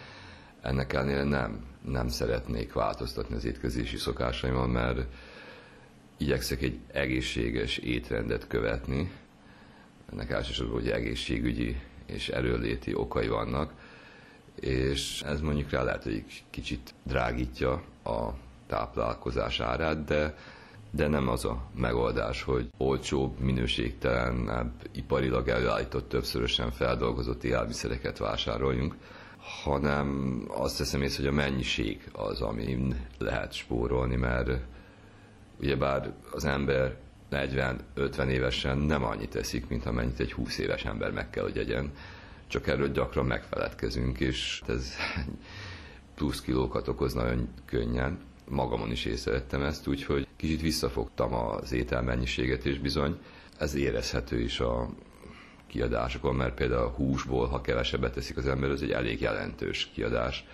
[0.62, 5.06] ennek ellenére nem, nem szeretnék változtatni az étkezési szokásaimon, mert
[6.18, 9.12] igyekszek egy egészséges étrendet követni.
[10.12, 13.74] Ennek elsősorban hogy egészségügyi és erőléti okai vannak,
[14.60, 17.72] és ez mondjuk rá lehet, hogy kicsit drágítja
[18.04, 18.30] a
[18.68, 20.36] táplálkozás árát, de
[20.94, 28.96] de nem az a megoldás, hogy olcsóbb, minőségtelenebb, iparilag előállított, többszörösen feldolgozott élelmiszereket vásároljunk,
[29.42, 34.50] hanem azt teszem észre, hogy a mennyiség az, amin lehet spórolni, mert
[35.60, 36.98] ugyebár az ember
[37.32, 41.92] 40-50 évesen nem annyit teszik, mint amennyit egy 20 éves ember meg kell, hogy egyen.
[42.48, 44.94] Csak erről gyakran megfeledkezünk, és ez
[46.16, 48.20] plusz kilókat okoz nagyon könnyen
[48.50, 53.18] magamon is észrevettem ezt, úgyhogy kicsit visszafogtam az ételmennyiséget, és bizony
[53.58, 54.90] ez érezhető is a
[55.72, 60.46] kiadásokon, mert például a húsból, ha kevesebbet teszik az ember, az egy elég jelentős kiadás.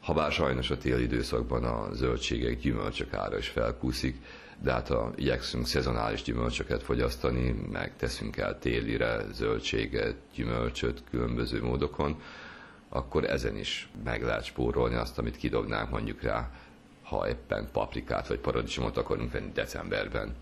[0.00, 4.16] Habár sajnos a téli időszakban a zöldségek, gyümölcsök ára is felkúszik,
[4.62, 12.20] de hát ha igyekszünk szezonális gyümölcsöket fogyasztani, meg teszünk el télire zöldséget, gyümölcsöt különböző módokon,
[12.88, 16.50] akkor ezen is meg lehet spórolni azt, amit kidobnánk mondjuk rá
[17.08, 20.34] ha éppen paprikát vagy paradicsomot akarunk venni decemberben.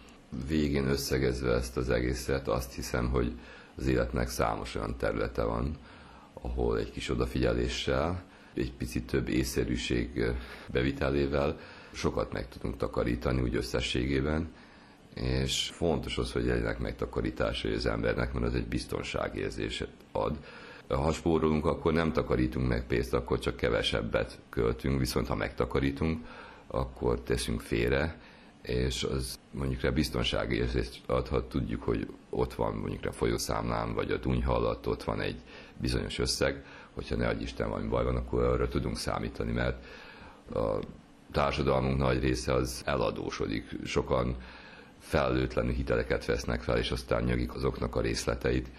[0.46, 3.32] Végén összegezve ezt az egészet azt hiszem, hogy
[3.76, 5.76] az életnek számos olyan területe van,
[6.32, 8.22] ahol egy kis odafigyeléssel,
[8.54, 10.24] egy picit több észszerűség
[10.72, 11.58] bevitelével
[11.92, 14.48] sokat meg tudunk takarítani úgy összességében,
[15.14, 20.38] és fontos az, hogy legyenek megtakarításai az embernek, mert az egy biztonságérzéset ad.
[20.88, 26.26] Ha spórolunk, akkor nem takarítunk meg pénzt, akkor csak kevesebbet költünk, viszont ha megtakarítunk,
[26.66, 28.20] akkor teszünk félre,
[28.66, 34.10] és az mondjuk rá biztonsági érzést adhat, tudjuk, hogy ott van mondjuk rá folyószámlán, vagy
[34.10, 35.36] a dunyha alatt ott van egy
[35.80, 36.64] bizonyos összeg,
[36.94, 39.84] hogyha ne adj Isten valami baj van, akkor arra tudunk számítani, mert
[40.54, 40.78] a
[41.32, 43.76] társadalmunk nagy része az eladósodik.
[43.84, 44.36] Sokan
[44.98, 48.70] felelőtlenül hiteleket vesznek fel, és aztán nyögik azoknak a részleteit.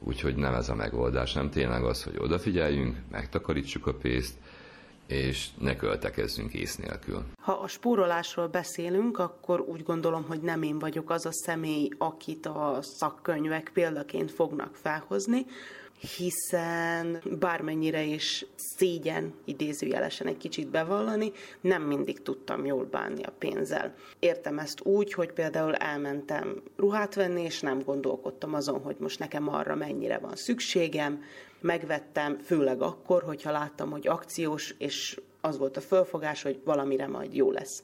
[0.00, 4.34] Úgyhogy nem ez a megoldás, nem tényleg az, hogy odafigyeljünk, megtakarítsuk a pénzt,
[5.08, 7.24] és ne költekezzünk ész nélkül.
[7.40, 12.46] Ha a spórolásról beszélünk, akkor úgy gondolom, hogy nem én vagyok az a személy, akit
[12.46, 15.46] a szakkönyvek példaként fognak felhozni,
[16.00, 23.94] hiszen bármennyire is szégyen idézőjelesen egy kicsit bevallani, nem mindig tudtam jól bánni a pénzzel.
[24.18, 29.48] Értem ezt úgy, hogy például elmentem ruhát venni, és nem gondolkodtam azon, hogy most nekem
[29.48, 31.22] arra mennyire van szükségem,
[31.60, 37.34] megvettem, főleg akkor, hogyha láttam, hogy akciós, és az volt a fölfogás, hogy valamire majd
[37.34, 37.82] jó lesz.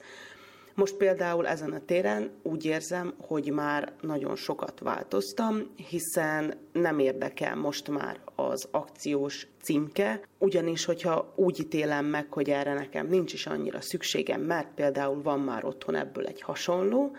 [0.75, 7.55] Most például ezen a téren úgy érzem, hogy már nagyon sokat változtam, hiszen nem érdekel
[7.55, 13.47] most már az akciós címke, ugyanis, hogyha úgy ítélem meg, hogy erre nekem nincs is
[13.47, 17.15] annyira szükségem, mert például van már otthon ebből egy hasonló,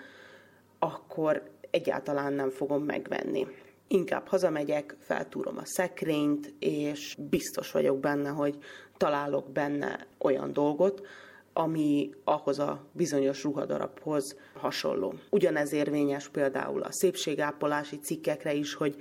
[0.78, 3.46] akkor egyáltalán nem fogom megvenni.
[3.88, 8.58] Inkább hazamegyek, feltúrom a szekrényt, és biztos vagyok benne, hogy
[8.96, 11.06] találok benne olyan dolgot,
[11.56, 15.14] ami ahhoz a bizonyos ruhadarabhoz hasonló.
[15.30, 18.96] Ugyanez érvényes például a szépségápolási cikkekre is, hogy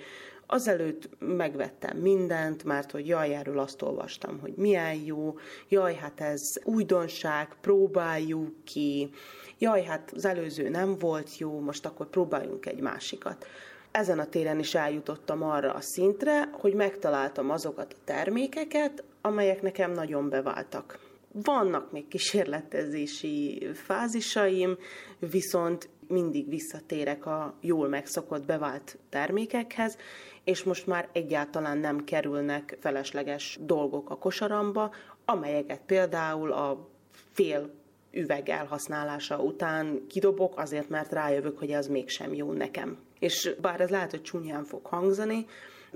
[0.45, 5.38] azelőtt megvettem mindent, mert hogy jaj, erről azt olvastam, hogy milyen jó,
[5.70, 9.10] jaj, hát ez újdonság, próbáljuk ki,
[9.58, 13.45] jaj, hát az előző nem volt jó, most akkor próbáljunk egy másikat.
[13.91, 19.91] Ezen a téren is eljutottam arra a szintre, hogy megtaláltam azokat a termékeket, amelyek nekem
[19.91, 21.05] nagyon beváltak
[21.43, 24.77] vannak még kísérletezési fázisaim,
[25.19, 29.97] viszont mindig visszatérek a jól megszokott bevált termékekhez,
[30.43, 34.93] és most már egyáltalán nem kerülnek felesleges dolgok a kosaramba,
[35.25, 36.88] amelyeket például a
[37.31, 37.73] fél
[38.11, 42.97] üveg elhasználása után kidobok, azért mert rájövök, hogy ez mégsem jó nekem.
[43.19, 45.45] És bár ez lehet, hogy csúnyán fog hangzani,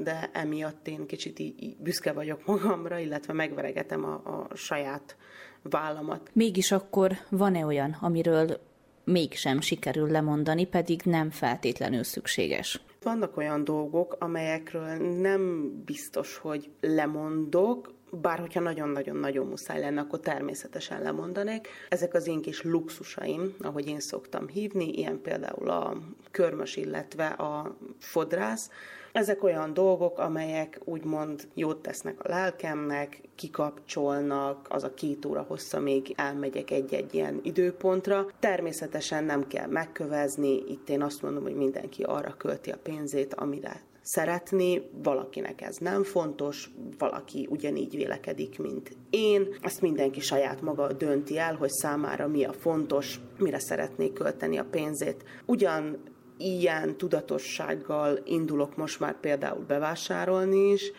[0.03, 5.17] de emiatt én kicsit így, büszke vagyok magamra, illetve megveregetem a, a saját
[5.61, 6.29] vállamat.
[6.33, 8.59] Mégis akkor van-e olyan, amiről
[9.03, 12.81] mégsem sikerül lemondani, pedig nem feltétlenül szükséges?
[13.03, 21.01] Vannak olyan dolgok, amelyekről nem biztos, hogy lemondok, bár hogyha nagyon-nagyon-nagyon muszáj lenne, akkor természetesen
[21.01, 21.67] lemondanék.
[21.89, 25.97] Ezek az én kis luxusaim, ahogy én szoktam hívni, ilyen például a
[26.31, 28.69] körmös, illetve a fodrász,
[29.11, 35.79] ezek olyan dolgok, amelyek úgymond jót tesznek a lelkemnek, kikapcsolnak, az a két óra hossza
[35.79, 38.25] még elmegyek egy-egy ilyen időpontra.
[38.39, 43.87] Természetesen nem kell megkövezni, itt én azt mondom, hogy mindenki arra költi a pénzét, amire
[44.01, 49.47] szeretni, valakinek ez nem fontos, valaki ugyanígy vélekedik, mint én.
[49.61, 54.65] Ezt mindenki saját maga dönti el, hogy számára mi a fontos, mire szeretné költeni a
[54.71, 55.23] pénzét.
[55.45, 55.97] Ugyan
[56.39, 60.91] ilyen tudatossággal indulok most már például bevásárolni is,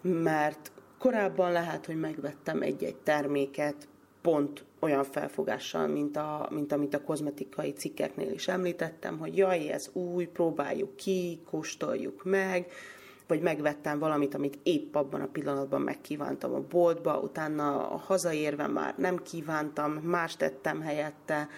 [0.00, 3.88] mert korábban lehet, hogy megvettem egy-egy terméket
[4.22, 9.90] pont olyan felfogással, mint, a, mint amit a kozmetikai cikkeknél is említettem, hogy jaj, ez
[9.92, 12.70] új, próbáljuk ki, kóstoljuk meg,
[13.26, 17.72] vagy megvettem valamit, amit épp abban a pillanatban megkívántam a boltba, utána
[18.06, 21.48] hazaérve már nem kívántam, más tettem helyette,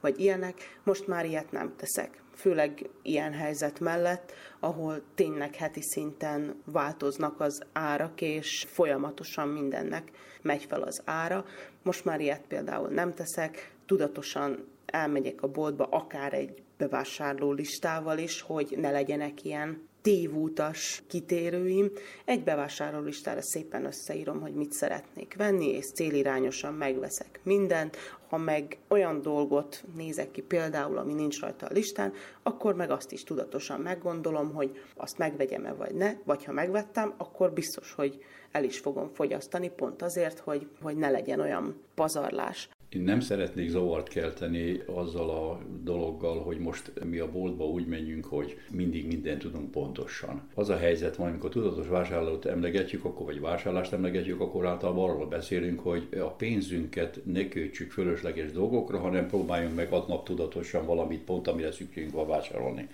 [0.00, 6.62] vagy ilyenek, most már ilyet nem teszek főleg ilyen helyzet mellett, ahol tényleg heti szinten
[6.64, 10.10] változnak az árak, és folyamatosan mindennek
[10.42, 11.44] megy fel az ára.
[11.82, 18.40] Most már ilyet például nem teszek, tudatosan elmegyek a boltba akár egy bevásárló listával is,
[18.40, 21.90] hogy ne legyenek ilyen tévútas kitérőim.
[22.24, 27.96] Egy bevásárlólistára szépen összeírom, hogy mit szeretnék venni, és célirányosan megveszek mindent.
[28.30, 32.12] Ha meg olyan dolgot nézek ki például, ami nincs rajta a listán,
[32.42, 37.52] akkor meg azt is tudatosan meggondolom, hogy azt megvegyem-e vagy ne, vagy ha megvettem, akkor
[37.52, 42.68] biztos, hogy el is fogom fogyasztani, pont azért, hogy, hogy ne legyen olyan pazarlás.
[42.90, 48.24] Én nem szeretnék zavart kelteni azzal a dologgal, hogy most mi a boltba úgy menjünk,
[48.24, 50.42] hogy mindig mindent tudunk pontosan.
[50.54, 55.26] Az a helyzet van, amikor tudatos vásárlót emlegetjük, akkor vagy vásárlást emlegetjük, akkor általában arról
[55.26, 61.48] beszélünk, hogy a pénzünket ne költsük fölösleges dolgokra, hanem próbáljunk meg adnap tudatosan valamit pont,
[61.48, 62.88] amire szükségünk van vásárolni.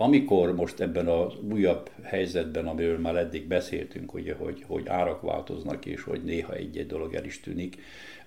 [0.00, 5.86] Amikor most ebben az újabb helyzetben, amiről már eddig beszéltünk, ugye, hogy, hogy árak változnak,
[5.86, 7.76] és hogy néha egy-egy dolog el is tűnik,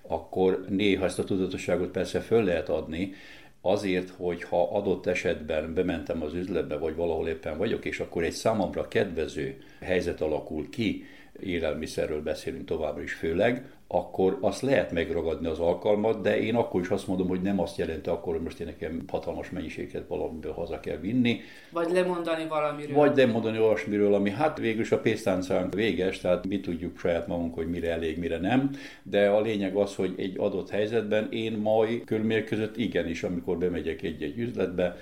[0.06, 3.12] akkor néha ezt a tudatosságot persze föl lehet adni,
[3.60, 8.32] azért, hogy ha adott esetben bementem az üzletbe, vagy valahol éppen vagyok, és akkor egy
[8.32, 11.04] számomra kedvező helyzet alakul ki,
[11.40, 16.88] élelmiszerről beszélünk továbbra is főleg, akkor azt lehet megragadni az alkalmat, de én akkor is
[16.88, 20.80] azt mondom, hogy nem azt jelenti akkor, hogy most én nekem hatalmas mennyiséget valamiből haza
[20.80, 21.40] kell vinni.
[21.70, 22.96] Vagy lemondani valamiről.
[22.96, 27.54] Vagy lemondani olyasmiről, ami hát végül is a pénztáncánk véges, tehát mi tudjuk saját magunk,
[27.54, 28.70] hogy mire elég, mire nem,
[29.02, 34.02] de a lényeg az, hogy egy adott helyzetben én mai körülmények között igenis, amikor bemegyek
[34.02, 34.96] egy-egy üzletbe,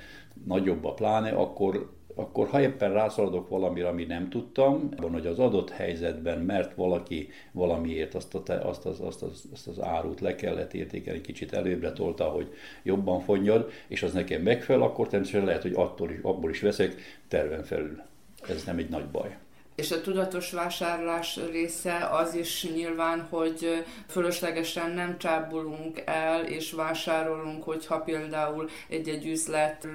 [0.47, 5.71] nagyobb a pláne, akkor akkor ha éppen rászaladok valamire, ami nem tudtam, hogy az adott
[5.71, 10.75] helyzetben, mert valaki valamiért azt, a, azt, az, azt, az, azt az árut le kellett
[10.75, 12.49] értékelni, kicsit előbbre tolta, hogy
[12.83, 16.95] jobban fonjad, és az nekem megfelel, akkor természetesen lehet, hogy attól is, abból is veszek
[17.29, 18.03] terven felül.
[18.49, 19.37] Ez nem egy nagy baj.
[19.81, 27.63] És a tudatos vásárlás része az is nyilván, hogy fölöslegesen nem csábulunk el és vásárolunk,
[27.63, 29.89] hogyha például egy-egy üzlet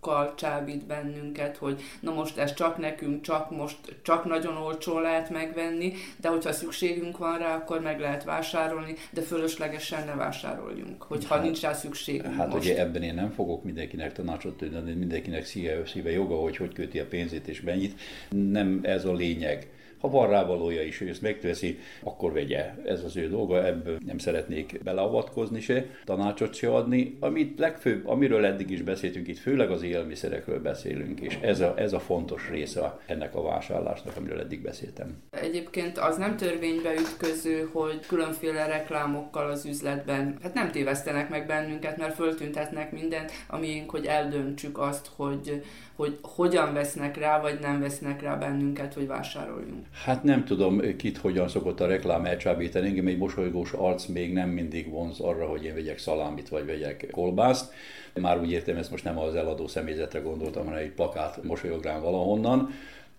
[0.00, 5.30] reklámokkal csábít bennünket, hogy na most ez csak nekünk, csak most, csak nagyon olcsó lehet
[5.30, 11.34] megvenni, de hogyha szükségünk van rá, akkor meg lehet vásárolni, de fölöslegesen ne vásároljunk, hogyha
[11.34, 12.64] hát, nincs rá szükségünk Hát most.
[12.64, 16.98] ugye ebben én nem fogok mindenkinek tanácsot adni, mindenkinek szíve, szíve joga, hogy hogy köti
[16.98, 18.00] a pénzét és mennyit.
[18.30, 19.68] Nem ez a lényeg.
[20.00, 22.74] Ha van rá valója is, hogy ezt megteszi, akkor vegye.
[22.84, 27.16] Ez az ő dolga, ebből nem szeretnék beleavatkozni se, tanácsot se adni.
[27.20, 31.92] Amit legfőbb, amiről eddig is beszéltünk, itt főleg az élelmiszerekről beszélünk, és ez a, ez
[31.92, 35.22] a fontos része ennek a vásárlásnak, amiről eddig beszéltem.
[35.30, 41.96] Egyébként az nem törvénybe ütköző, hogy különféle reklámokkal az üzletben, hát nem tévesztenek meg bennünket,
[41.96, 45.62] mert föltüntetnek mindent, amink, hogy eldöntsük azt, hogy,
[45.96, 49.86] hogy hogyan vesznek rá, vagy nem vesznek rá bennünket, hogy vásároljunk.
[50.04, 52.86] Hát nem tudom, kit hogyan szokott a reklám elcsábítani.
[52.86, 57.08] Engem egy mosolygós arc még nem mindig vonz arra, hogy én vegyek szalámit, vagy vegyek
[57.10, 57.72] kolbászt.
[58.14, 62.00] Már úgy értem, ezt most nem az eladó személyzetre gondoltam, hanem egy plakát mosolyog rám
[62.00, 62.70] valahonnan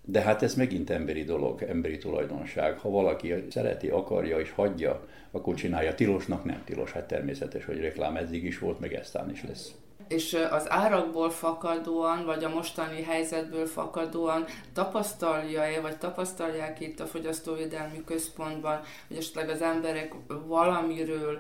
[0.06, 2.78] De hát ez megint emberi dolog, emberi tulajdonság.
[2.78, 5.96] Ha valaki szereti, akarja és hagyja, akkor csinálja.
[5.96, 6.92] Tilosnak nem tilos.
[6.92, 9.72] Hát természetes, hogy reklám eddig is volt, meg eztán is lesz
[10.12, 18.04] és az árakból fakadóan, vagy a mostani helyzetből fakadóan tapasztalja-e, vagy tapasztalják itt a Fogyasztóvédelmi
[18.06, 20.14] Központban, hogy esetleg az emberek
[20.48, 21.40] valamiről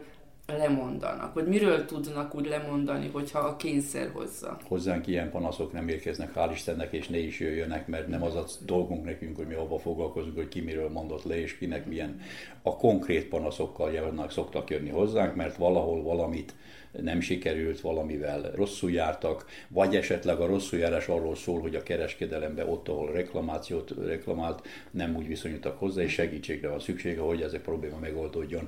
[0.57, 4.57] lemondanak, vagy miről tudnak úgy lemondani, hogyha a kényszer hozza?
[4.67, 8.45] Hozzánk ilyen panaszok nem érkeznek, hál' Istennek, és ne is jöjjönek, mert nem az a
[8.65, 12.19] dolgunk nekünk, hogy mi abba foglalkozunk, hogy ki miről mondott le, és kinek milyen.
[12.61, 16.53] A konkrét panaszokkal jönnek, szoktak jönni hozzánk, mert valahol valamit
[16.91, 22.69] nem sikerült, valamivel rosszul jártak, vagy esetleg a rosszul járás arról szól, hogy a kereskedelemben
[22.69, 27.59] ott, ahol reklamációt reklamált, nem úgy viszonyultak hozzá, és segítségre van szüksége, hogy ez a
[27.59, 28.67] probléma megoldódjon.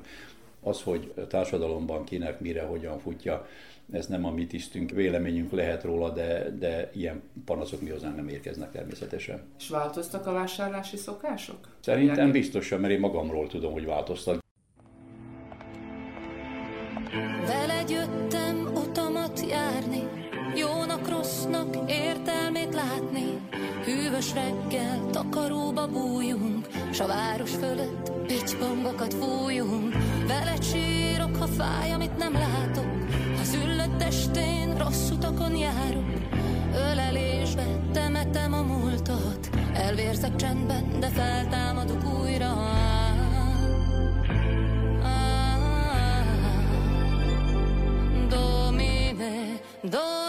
[0.61, 3.47] Az, hogy a társadalomban kinek mire, hogyan futja,
[3.91, 8.27] ez nem a mi tisztünk, véleményünk lehet róla, de, de ilyen panaszok mi hozzánk nem
[8.27, 9.41] érkeznek természetesen.
[9.59, 11.57] És változtak a vásárlási szokások?
[11.79, 14.42] Szerintem biztosan, mert én magamról tudom, hogy változtak.
[17.45, 18.09] Veled
[18.73, 20.03] utamat járni,
[20.55, 23.41] jónak, rossznak értelmét látni.
[23.85, 29.95] Hűvös reggel takaróba bújunk, s a város fölött pitypongokat fújunk.
[30.27, 32.85] Veled sírok, ha fáj, amit nem látok,
[33.37, 36.05] ha züllött testén rossz utakon járok.
[36.75, 42.53] Ölelésbe temetem a múltat, elvérzek csendben, de feltámadok újra.
[49.83, 50.22] До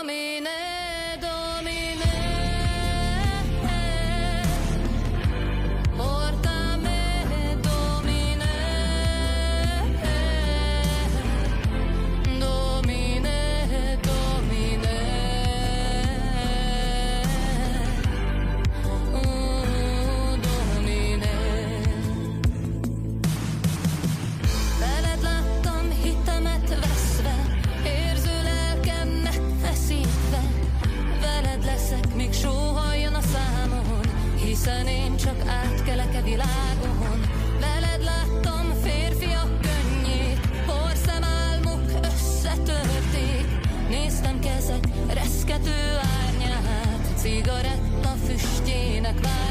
[34.64, 37.20] hiszen én csak átkelek-e világon.
[37.60, 43.46] Veled láttam férfiak könnyét, porszem álmuk összetörték.
[43.88, 44.84] Néztem kezek
[45.14, 49.43] reszkető árnyát, cigaretta füstjének vár.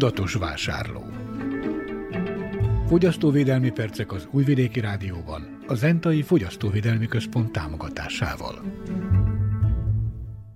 [0.00, 1.04] Tudatos vásárló.
[2.88, 8.62] Fogyasztóvédelmi percek az Újvidéki Rádióban, a Zentai Fogyasztóvédelmi Központ támogatásával.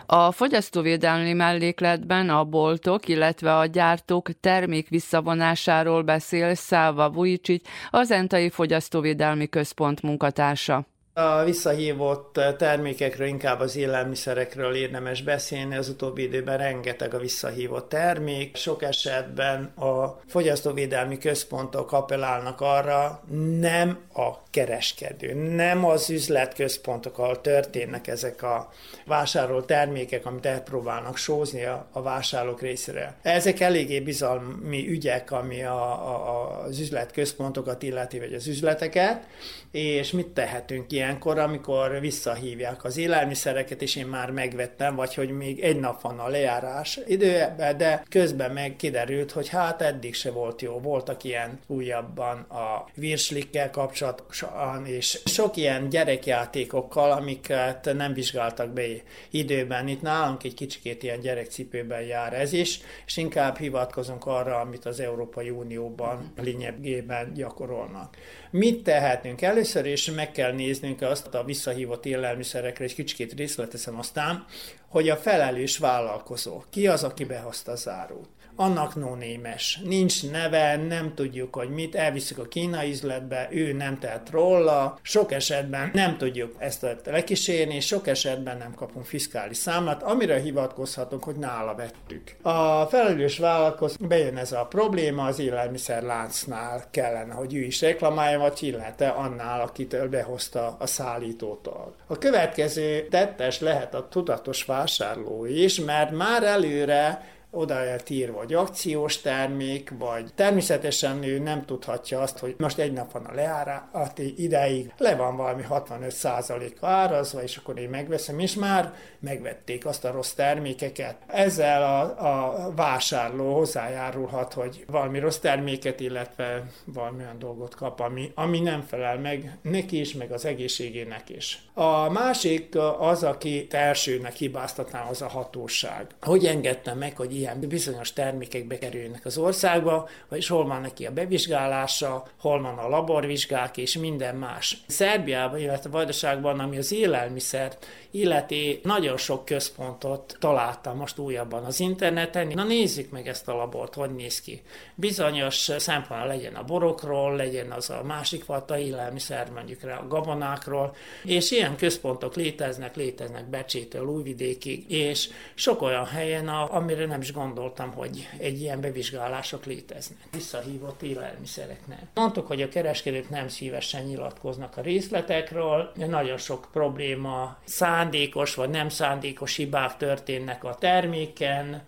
[0.07, 8.51] A fogyasztóvédelmi mellékletben a boltok, illetve a gyártók termék visszavonásáról beszél Szálva Vujicsics, az Entai
[8.51, 10.86] Fogyasztóvédelmi Központ munkatársa.
[11.17, 15.77] A visszahívott termékekről, inkább az élelmiszerekről érdemes beszélni.
[15.77, 18.57] Az utóbbi időben rengeteg a visszahívott termék.
[18.57, 23.23] Sok esetben a fogyasztóvédelmi központok appellálnak arra,
[23.61, 28.73] nem a kereskedő, nem az üzletközpontok, ahol történnek ezek a
[29.07, 33.15] vásárolt termékek, amit elpróbálnak sózni a, a vásárlók részére.
[33.23, 39.27] Ezek eléggé bizalmi ügyek, ami a, a, az üzletközpontokat illeti, vagy az üzleteket,
[39.75, 45.61] és mit tehetünk ilyenkor, amikor visszahívják az élelmiszereket, és én már megvettem, vagy hogy még
[45.61, 50.62] egy nap van a lejárás időben, de közben meg kiderült, hogy hát eddig se volt
[50.62, 50.81] jó.
[50.81, 58.83] Voltak ilyen újabban a virslikkel kapcsolatosan, és sok ilyen gyerekjátékokkal, amiket nem vizsgáltak be
[59.31, 59.89] időben.
[59.89, 65.01] Itt nálunk egy kicsikét ilyen gyerekcipőben jár ez is, és inkább hivatkozunk arra, amit az
[65.01, 68.16] Európai Unióban lényegében gyakorolnak.
[68.57, 69.42] Mit tehetünk?
[69.42, 74.44] Először is meg kell néznünk azt a visszahívott élelmiszerekre, és kicsit részleteszem aztán,
[74.88, 79.80] hogy a felelős vállalkozó, ki az, aki behozta a zárót annak nonémes.
[79.84, 85.32] Nincs neve, nem tudjuk, hogy mit, elviszük a kínai üzletbe, ő nem tehet róla, sok
[85.32, 91.74] esetben nem tudjuk ezt lekísérni, sok esetben nem kapunk fiskális számlát, amire hivatkozhatunk, hogy nála
[91.74, 92.36] vettük.
[92.42, 98.62] A felelős vállalkozó bejön ez a probléma, az élelmiszerláncnál kellene, hogy ő is reklamálja, vagy
[98.62, 101.94] illetve annál, akitől behozta a szállítótól.
[102.07, 108.55] A következő tettes lehet a tudatos vásárló is, mert már előre oda lett írva, vagy
[108.55, 114.34] akciós termék, vagy természetesen ő nem tudhatja azt, hogy most egy nap van a leárati
[114.36, 120.11] ideig, le van valami 65% árazva, és akkor én megveszem, és már megvették azt a
[120.11, 121.16] rossz termékeket.
[121.26, 128.32] Ezzel a, a vásárló hozzájárulhat, hogy valami rossz terméket, illetve valami olyan dolgot kap, ami,
[128.34, 131.62] ami nem felel meg neki is, meg az egészségének is.
[131.74, 136.07] A másik az, aki elsőnek hibáztatná, az a hatóság.
[136.20, 141.11] Hogy engedte meg, hogy ilyen bizonyos termékek bekerülnek az országba, és hol van neki a
[141.11, 144.76] bevizsgálása, hol van a laborvizsgák és minden más.
[144.86, 147.76] Szerbiában, illetve Vajdaságban, ami az élelmiszer
[148.11, 152.47] illeti, nagyon sok központot találtam most újabban az interneten.
[152.47, 154.62] Na nézzük meg ezt a labort, hogy néz ki.
[154.95, 160.95] Bizonyos szempont legyen a borokról, legyen az a másik fajta élelmiszer, mondjuk rá a gabonákról,
[161.24, 167.93] és ilyen központok léteznek, léteznek Becsétől Újvidékig, és sok olyan helyen, amire nem is gondoltam,
[167.93, 170.18] hogy egy ilyen bevizsgálások léteznek.
[170.32, 172.03] Visszahívott élelmiszereknek.
[172.14, 178.89] Mondtuk, hogy a kereskedők nem szívesen nyilatkoznak a részletekről, nagyon sok probléma, szándékos vagy nem
[178.89, 181.82] szándékos hibák történnek a terméken,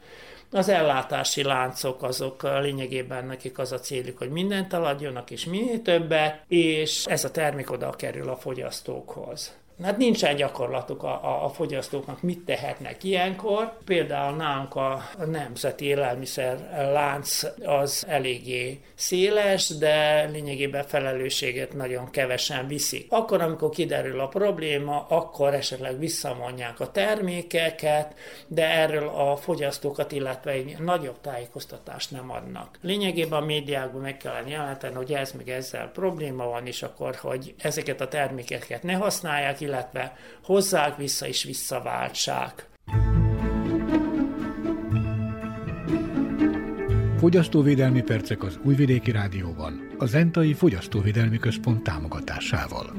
[0.51, 6.43] az ellátási láncok azok lényegében nekik az a céljuk, hogy mindent eladjanak, és minél többet,
[6.49, 9.57] és ez a termék oda kerül a fogyasztókhoz.
[9.83, 13.79] Hát nincsen gyakorlatuk a, a, a fogyasztóknak, mit tehetnek ilyenkor.
[13.85, 16.59] Például nálunk a nemzeti élelmiszer
[16.93, 23.07] lánc az eléggé széles, de lényegében felelősséget nagyon kevesen viszik.
[23.09, 28.15] Akkor, amikor kiderül a probléma, akkor esetleg visszamondják a termékeket,
[28.47, 32.79] de erről a fogyasztókat, illetve egy nagyobb tájékoztatást nem adnak.
[32.83, 37.55] Lényegében a médiákban meg kellene jeleníteni, hogy ez meg ezzel probléma van, és akkor, hogy
[37.59, 42.67] ezeket a termékeket ne használják, illetve hozzák vissza és visszaváltsák.
[47.19, 52.93] Fogyasztóvédelmi percek az Újvidéki Rádióban, a Zentai Fogyasztóvédelmi Központ támogatásával.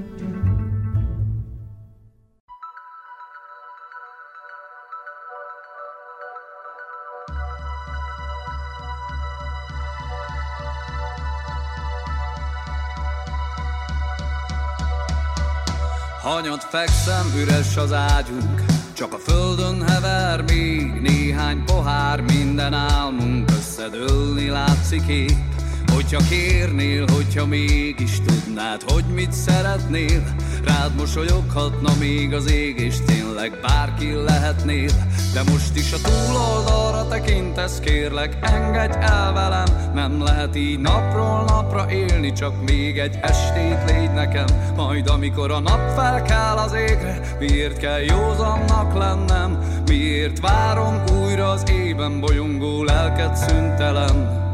[16.27, 18.63] Hanyat fekszem, üres az ágyunk,
[18.93, 25.56] csak a földön hever még néhány pohár, minden álmunk összedőlni látszik épp.
[25.97, 30.23] Hogyha kérnél, hogyha mégis tudnád, hogy mit szeretnél
[30.65, 34.89] Rád mosolyoghatna még az ég, és tényleg bárki lehetnél.
[35.33, 39.91] De most is a túloldalra tekintesz, kérlek, engedj el velem.
[39.93, 44.45] Nem lehet így napról napra élni, csak még egy estét légy nekem.
[44.75, 49.59] Majd amikor a nap felkel az égre, miért kell józannak lennem?
[49.87, 54.46] Miért várom újra az ében bolyongó lelket szüntelen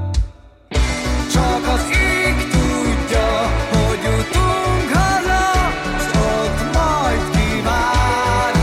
[1.33, 1.67] csak
[2.51, 3.29] tudja,
[3.71, 5.45] hogy jutunk haza,
[5.99, 6.05] s
[6.73, 8.53] majd ki vár.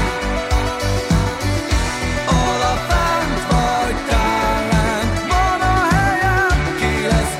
[3.51, 7.37] Vagy tálent, van a helyem, ki lesz.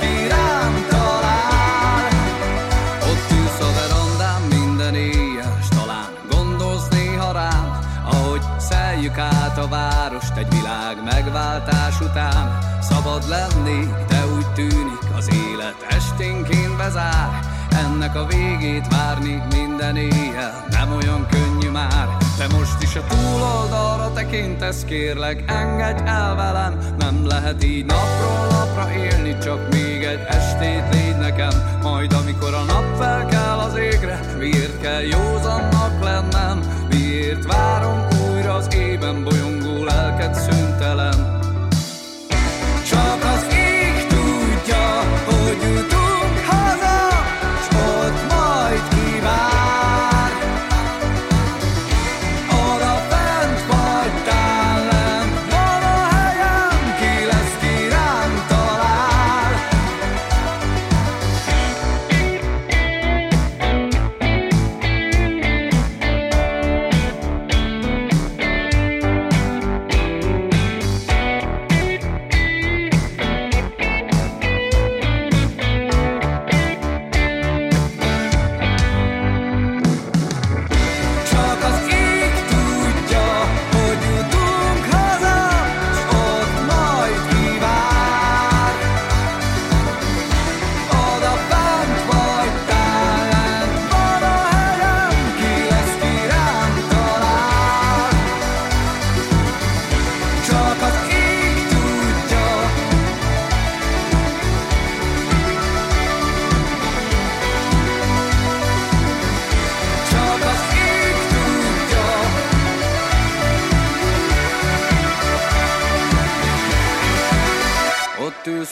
[3.11, 3.71] Ott ülsz a
[4.49, 7.33] minden éjjel, s talán gondolsz néha
[9.59, 12.59] a várost egy világ megváltás után.
[12.81, 14.10] Szabad lenni
[16.91, 17.41] bezár.
[17.71, 22.17] Ennek a végét várni minden éjjel nem olyan könnyű már.
[22.39, 26.79] De most is a túloldalra tekintesz, kérlek, engedj el velem.
[26.99, 31.53] Nem lehet így napról napra élni, csak még egy estét légy nekem.
[31.83, 36.61] Majd amikor a nap felkel az égre, miért kell józannak lennem?
[36.89, 41.40] Miért várom újra az ében bolyongó lelket szüntelen?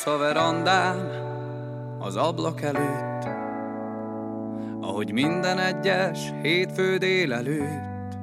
[0.09, 0.99] A verandán,
[1.99, 3.25] az ablak előtt,
[4.81, 8.17] ahogy minden egyes hétfő délelőtt.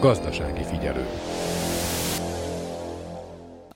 [0.00, 1.06] Gazdasági figyelő.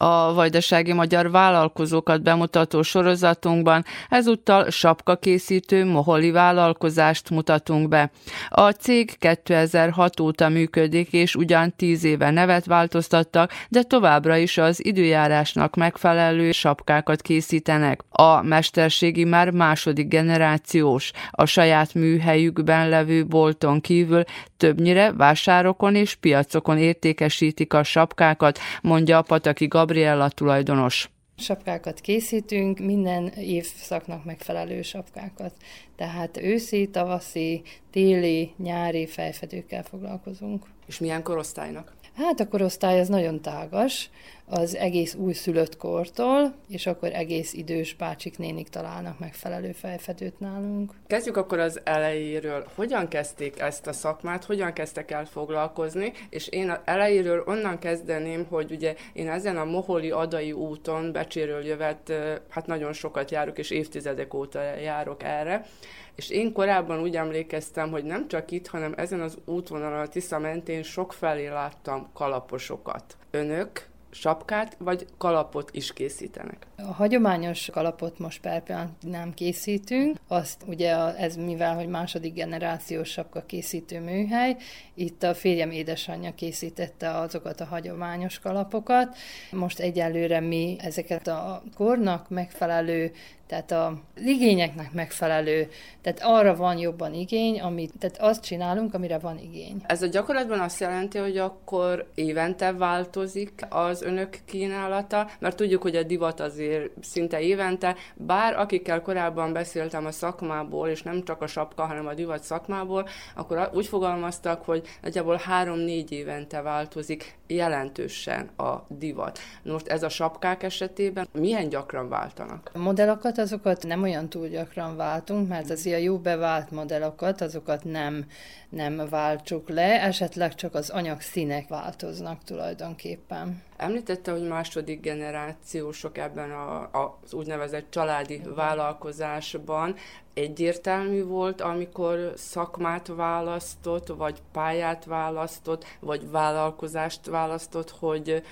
[0.02, 8.10] A vajdasági magyar vállalkozókat bemutató sorozatunkban ezúttal sapkakészítő moholi vállalkozást mutatunk be.
[8.48, 14.84] A cég 2006 óta működik, és ugyan 10 éve nevet változtattak, de továbbra is az
[14.84, 18.00] időjárásnak megfelelő sapkákat készítenek.
[18.08, 24.22] A mesterségi már második generációs, a saját műhelyükben levő bolton kívül
[24.56, 31.10] többnyire vásárokon és piacokon értékesítik a sapkákat, mondja a Pataki Gabriella tulajdonos.
[31.36, 35.52] Sapkákat készítünk, minden évszaknak megfelelő sapkákat.
[35.96, 40.66] Tehát őszi, tavaszi, téli, nyári fejfedőkkel foglalkozunk.
[40.86, 41.92] És milyen korosztálynak?
[42.16, 44.10] Hát a korosztály az nagyon tágas,
[44.50, 50.92] az egész újszülött kortól, és akkor egész idős bácsik nénik találnak megfelelő fejfedőt nálunk.
[51.06, 52.66] Kezdjük akkor az elejéről.
[52.74, 58.46] Hogyan kezdték ezt a szakmát, hogyan kezdtek el foglalkozni, és én az elejéről onnan kezdeném,
[58.48, 62.12] hogy ugye én ezen a Moholi Adai úton Becséről jövet,
[62.48, 65.66] hát nagyon sokat járok, és évtizedek óta járok erre,
[66.14, 70.38] és én korábban úgy emlékeztem, hogy nem csak itt, hanem ezen az útvonalon a Tisza
[70.38, 73.16] mentén sok felé láttam kalaposokat.
[73.30, 76.66] Önök sapkát vagy kalapot is készítenek?
[76.76, 83.42] A hagyományos kalapot most per nem készítünk, azt ugye ez mivel, hogy második generációs sapka
[83.46, 84.56] készítő műhely,
[84.94, 89.16] itt a férjem édesanyja készítette azokat a hagyományos kalapokat.
[89.50, 93.12] Most egyelőre mi ezeket a kornak megfelelő
[93.50, 95.68] tehát a igényeknek megfelelő,
[96.00, 99.82] tehát arra van jobban igény, amit, tehát azt csinálunk, amire van igény.
[99.86, 105.96] Ez a gyakorlatban azt jelenti, hogy akkor évente változik az önök kínálata, mert tudjuk, hogy
[105.96, 111.46] a divat azért szinte évente, bár akikkel korábban beszéltem a szakmából, és nem csak a
[111.46, 118.84] sapka, hanem a divat szakmából, akkor úgy fogalmaztak, hogy nagyjából három-négy évente változik jelentősen a
[118.88, 119.38] divat.
[119.62, 122.70] Most ez a sapkák esetében milyen gyakran váltanak?
[122.74, 127.84] A modellokat azokat nem olyan túl gyakran váltunk, mert azért a jó bevált modellokat, azokat
[127.84, 128.26] nem,
[128.68, 133.62] nem váltsuk le, esetleg csak az anyag színek változnak tulajdonképpen.
[133.76, 139.94] Említette, hogy második generációsok ebben a, a, az úgynevezett családi vállalkozásban.
[140.34, 148.42] Egyértelmű volt, amikor szakmát választott, vagy pályát választott, vagy vállalkozást választott, hogy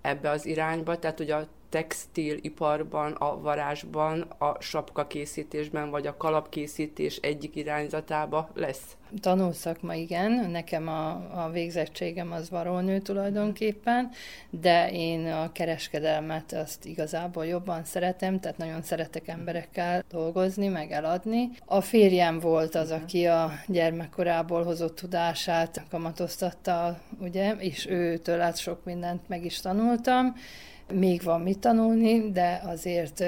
[0.00, 7.16] ebbe az irányba, tehát ugye a textiliparban, a varázsban, a sapka készítésben, vagy a kalapkészítés
[7.16, 8.96] egyik irányzatába lesz?
[9.20, 11.08] Tanulszakma igen, nekem a,
[11.44, 14.10] a végzettségem az varónő tulajdonképpen,
[14.50, 21.50] de én a kereskedelmet azt igazából jobban szeretem, tehát nagyon szeretek emberekkel dolgozni, meg eladni.
[21.64, 28.84] A férjem volt az, aki a gyermekkorából hozott tudását kamatoztatta, ugye, és őtől át sok
[28.84, 30.34] mindent meg is tanultam.
[30.92, 33.24] Még van mit tanulni, de azért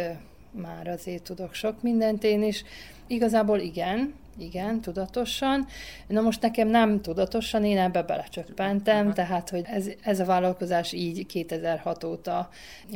[0.51, 2.65] már azért tudok sok mindent én is.
[3.07, 5.67] Igazából igen, igen, tudatosan.
[6.07, 11.27] Na most nekem nem tudatosan, én ebbe belecsöppentem, tehát, hogy ez, ez a vállalkozás így
[11.27, 12.49] 2006 óta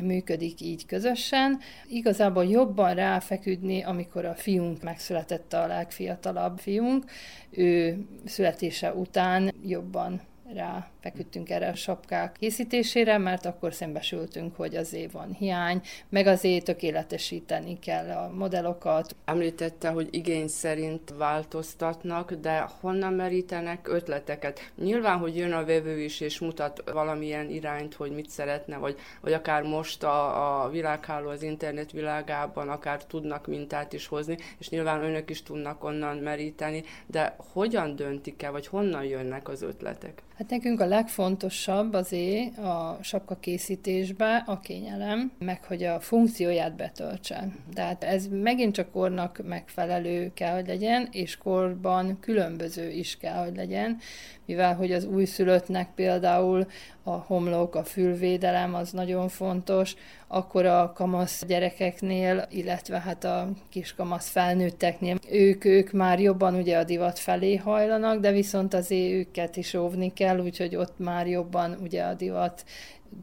[0.02, 1.58] működik így közösen.
[1.88, 7.04] Igazából jobban ráfeküdni, amikor a fiunk megszületett, a legfiatalabb fiunk,
[7.50, 10.20] ő születése után jobban
[10.54, 16.64] rá feküdtünk erre a sapkák készítésére, mert akkor szembesültünk, hogy azért van hiány, meg azért
[16.64, 19.16] tökéletesíteni kell a modellokat.
[19.24, 24.72] Említette, hogy igény szerint változtatnak, de honnan merítenek ötleteket?
[24.82, 29.32] Nyilván, hogy jön a vevő is, és mutat valamilyen irányt, hogy mit szeretne, vagy, vagy
[29.32, 35.02] akár most a, a világháló, az internet világában akár tudnak mintát is hozni, és nyilván
[35.02, 40.24] önök is tudnak onnan meríteni, de hogyan döntik el, vagy honnan jönnek az ötletek?
[40.38, 47.48] Hát nekünk a legfontosabb azért a sapka készítésbe a kényelem, meg hogy a funkcióját betöltse.
[47.74, 53.56] Tehát ez megint csak kornak megfelelő kell, hogy legyen, és korban különböző is kell, hogy
[53.56, 53.98] legyen,
[54.44, 56.66] mivel hogy az újszülöttnek például
[57.06, 59.94] a homlok, a fülvédelem az nagyon fontos,
[60.26, 66.84] akkor a kamasz gyerekeknél, illetve hát a kiskamasz felnőtteknél, ők, ők már jobban ugye a
[66.84, 72.02] divat felé hajlanak, de viszont azért őket is óvni kell, úgyhogy ott már jobban ugye
[72.02, 72.64] a divat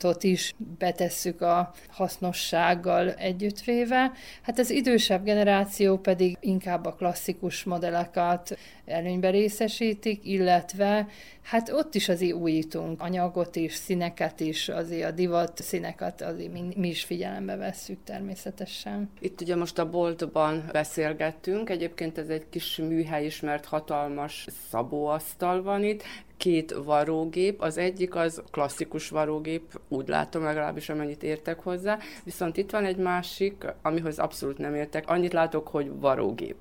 [0.03, 4.11] ott is betesszük a hasznossággal együttvéve.
[4.41, 11.07] Hát az idősebb generáció pedig inkább a klasszikus modelleket előnybe részesítik, illetve
[11.41, 16.61] hát ott is azért újítunk anyagot is, színeket is, azért a divat színeket azért mi,
[16.75, 19.09] mi is figyelembe vesszük természetesen.
[19.19, 25.84] Itt ugye most a boltban beszélgettünk, egyébként ez egy kis műhely ismert hatalmas szabóasztal van
[25.84, 26.03] itt,
[26.43, 32.71] két varógép, az egyik az klasszikus varógép, úgy látom legalábbis, amennyit értek hozzá, viszont itt
[32.71, 36.55] van egy másik, amihoz abszolút nem értek, annyit látok, hogy varógép.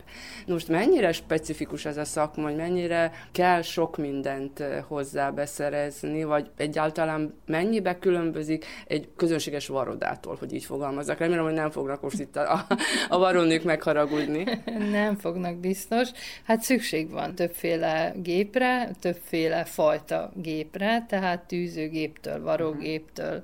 [0.47, 7.35] Most mennyire specifikus ez a szakma, hogy mennyire kell sok mindent hozzá beszerezni, vagy egyáltalán
[7.47, 11.19] mennyibe különbözik egy közönséges varodától, hogy így fogalmazzak.
[11.19, 12.67] Remélem, hogy nem fognak most itt a,
[13.09, 14.45] a varónők megharagudni.
[15.01, 16.09] nem fognak biztos.
[16.45, 23.43] Hát szükség van többféle gépre, többféle fajta gépre, tehát tűzőgéptől, varógéptől,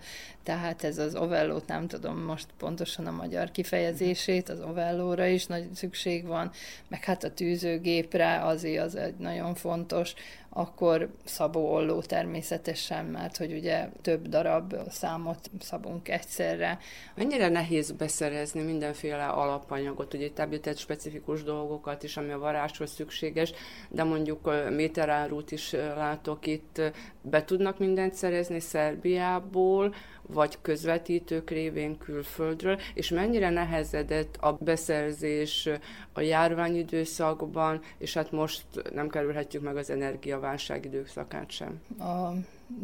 [0.48, 5.68] tehát ez az ovellót nem tudom most pontosan a magyar kifejezését, az ovellóra is nagy
[5.74, 6.50] szükség van,
[6.88, 10.14] meg hát a tűzőgépre azért az egy nagyon fontos,
[10.50, 16.78] akkor szabó olló természetesen, mert hogy ugye több darab számot szabunk egyszerre.
[17.14, 23.52] Mennyire nehéz beszerezni mindenféle alapanyagot, ugye itt említett specifikus dolgokat is, ami a varázshoz szükséges,
[23.88, 26.80] de mondjuk méterárút is látok itt,
[27.22, 29.94] be tudnak mindent szerezni Szerbiából,
[30.28, 35.68] vagy közvetítők révén külföldről, és mennyire nehezedett a beszerzés
[36.12, 39.90] a járványidőszakban, és hát most nem kerülhetjük meg az
[40.38, 41.80] energiaválság időszakát sem.
[41.98, 42.32] A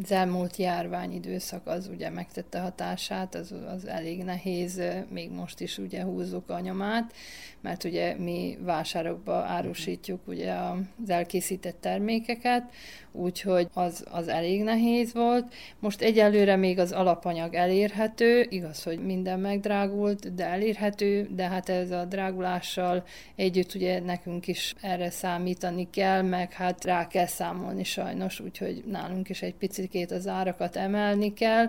[0.03, 6.03] az elmúlt járványidőszak az ugye megtette hatását, az, az elég nehéz, még most is ugye
[6.03, 7.13] húzzuk a nyomát,
[7.61, 12.73] mert ugye mi vásárokba árusítjuk ugye az elkészített termékeket,
[13.17, 15.53] úgyhogy az, az elég nehéz volt.
[15.79, 21.91] Most egyelőre még az alapanyag elérhető, igaz, hogy minden megdrágult, de elérhető, de hát ez
[21.91, 23.03] a drágulással
[23.35, 29.29] együtt ugye nekünk is erre számítani kell, meg hát rá kell számolni sajnos, úgyhogy nálunk
[29.29, 31.65] is egy picit az árakat emelni kell,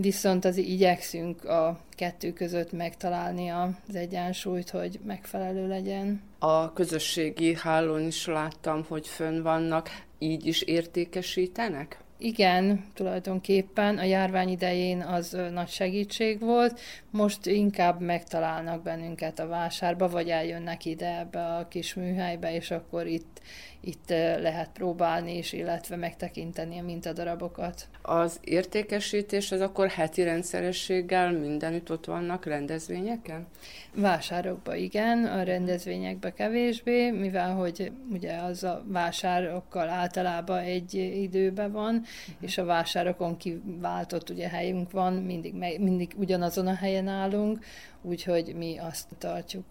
[0.00, 6.22] viszont az igyekszünk a kettő között megtalálni az egyensúlyt, hogy megfelelő legyen.
[6.38, 12.00] A közösségi hálón is láttam, hogy fönn vannak, így is értékesítenek?
[12.18, 16.80] Igen, tulajdonképpen a járvány idején az nagy segítség volt,
[17.10, 23.06] most inkább megtalálnak bennünket a vásárba, vagy eljönnek ide ebbe a kis műhelybe, és akkor
[23.06, 23.40] itt
[23.84, 24.08] itt
[24.40, 27.88] lehet próbálni is, illetve megtekinteni a mintadarabokat.
[28.02, 33.46] Az értékesítés az akkor heti rendszerességgel mindenütt ott vannak rendezvényeken?
[33.94, 42.02] Vásárokba igen, a rendezvényekbe kevésbé, mivel hogy ugye az a vásárokkal általában egy időben van,
[42.40, 47.64] és a vásárokon kiváltott ugye helyünk van, mindig, mindig ugyanazon a helyen állunk,
[48.02, 49.64] úgyhogy mi azt tartjuk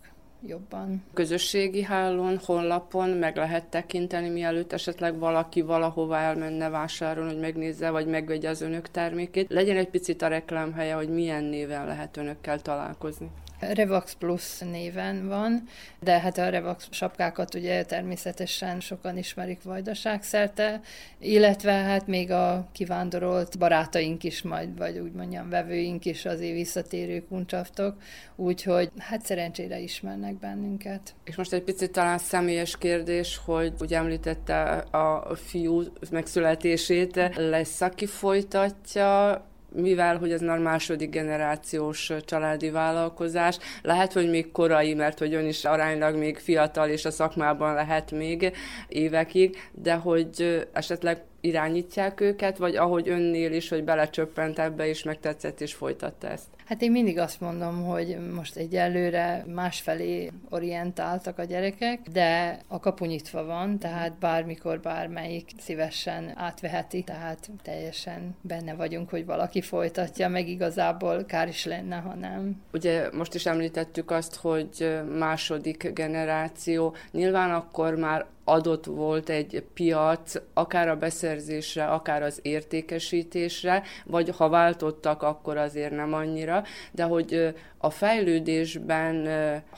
[0.46, 1.04] jobban.
[1.14, 8.08] Közösségi hálón, honlapon meg lehet tekinteni, mielőtt esetleg valaki valahova elmenne vásárolni, hogy megnézze, vagy
[8.08, 9.50] megvegye az önök termékét.
[9.50, 13.30] Legyen egy picit a reklámhelye, hogy milyen néven lehet önökkel találkozni.
[13.62, 15.64] Revax Plus néven van,
[16.00, 20.82] de hát a Revax sapkákat ugye természetesen sokan ismerik vajdaság szerte,
[21.20, 27.26] illetve hát még a kivándorolt barátaink is majd, vagy úgy mondjam, vevőink is azért visszatérő
[27.28, 27.96] kuncsaftok,
[28.36, 31.14] úgyhogy hát szerencsére ismernek bennünket.
[31.24, 38.06] És most egy picit talán személyes kérdés, hogy ugye említette a fiú megszületését, lesz, aki
[38.06, 39.46] folytatja
[39.76, 45.46] mivel hogy ez már második generációs családi vállalkozás, lehet, hogy még korai, mert hogy ön
[45.46, 48.52] is aránylag még fiatal, és a szakmában lehet még
[48.88, 55.62] évekig, de hogy esetleg irányítják őket, vagy ahogy önnél is, hogy belecsöppent ebbe, és megtetszett,
[55.62, 56.48] és folytatta ezt?
[56.72, 63.06] Hát én mindig azt mondom, hogy most egyelőre másfelé orientáltak a gyerekek, de a kapu
[63.06, 70.48] nyitva van, tehát bármikor bármelyik szívesen átveheti, tehát teljesen benne vagyunk, hogy valaki folytatja, meg
[70.48, 72.62] igazából kár is lenne, ha nem.
[72.74, 80.36] Ugye most is említettük azt, hogy második generáció, nyilván akkor már adott volt egy piac,
[80.54, 87.54] akár a beszerzésre, akár az értékesítésre, vagy ha váltottak, akkor azért nem annyira, de hogy
[87.78, 89.28] a fejlődésben,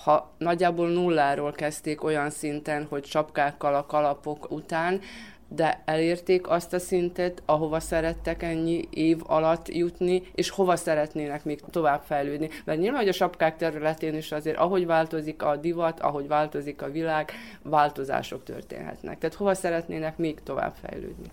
[0.04, 5.02] ha nagyjából nulláról kezdték olyan szinten, hogy sapkákkal a kalapok után,
[5.56, 11.62] de elérték azt a szintet, ahova szerettek ennyi év alatt jutni, és hova szeretnének még
[11.72, 12.50] tovább fejlődni.
[12.66, 16.92] Mert nyilván, hogy a sapkák területén is azért, ahogy változik a divat, ahogy változik a
[16.92, 17.32] világ,
[17.62, 19.18] változások történhetnek.
[19.18, 21.28] Tehát hova szeretnének még tovább fejlődni?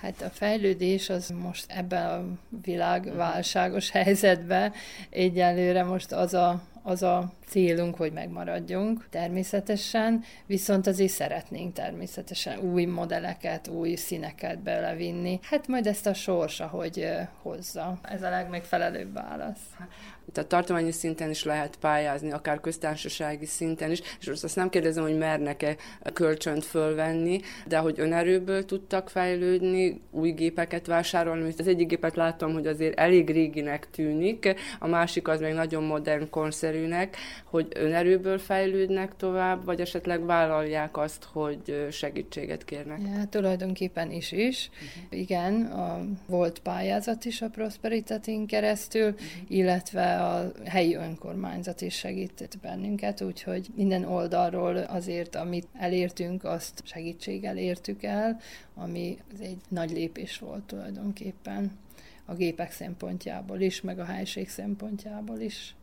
[0.00, 2.24] Hát a fejlődés az most ebben a
[2.64, 4.72] világválságos helyzetben
[5.10, 12.84] egyelőre most az a az a célunk, hogy megmaradjunk természetesen, viszont azért szeretnénk természetesen új
[12.84, 15.38] modelleket, új színeket belevinni.
[15.42, 17.08] Hát majd ezt a sors, ahogy
[17.42, 17.98] hozza.
[18.02, 19.60] Ez a legmegfelelőbb válasz
[20.32, 25.02] tehát tartományi szinten is lehet pályázni, akár köztársasági szinten is, és most azt nem kérdezem,
[25.02, 25.76] hogy mernek-e
[26.12, 32.66] kölcsönt fölvenni, de hogy önerőből tudtak fejlődni, új gépeket vásárolni, az egyik gépet látom, hogy
[32.66, 39.64] azért elég réginek tűnik, a másik az még nagyon modern, konszerűnek, hogy önerőből fejlődnek tovább,
[39.64, 43.00] vagy esetleg vállalják azt, hogy segítséget kérnek.
[43.00, 44.70] Ja, tulajdonképpen is is.
[44.72, 45.20] Uh-huh.
[45.20, 49.20] Igen, a, volt pályázat is a Prosperitatin keresztül, uh-huh.
[49.48, 57.56] illetve a helyi önkormányzat is segített bennünket, úgyhogy minden oldalról azért, amit elértünk, azt segítséggel
[57.56, 58.40] értük el,
[58.74, 61.78] ami egy nagy lépés volt tulajdonképpen
[62.24, 65.74] a gépek szempontjából is, meg a helység szempontjából is.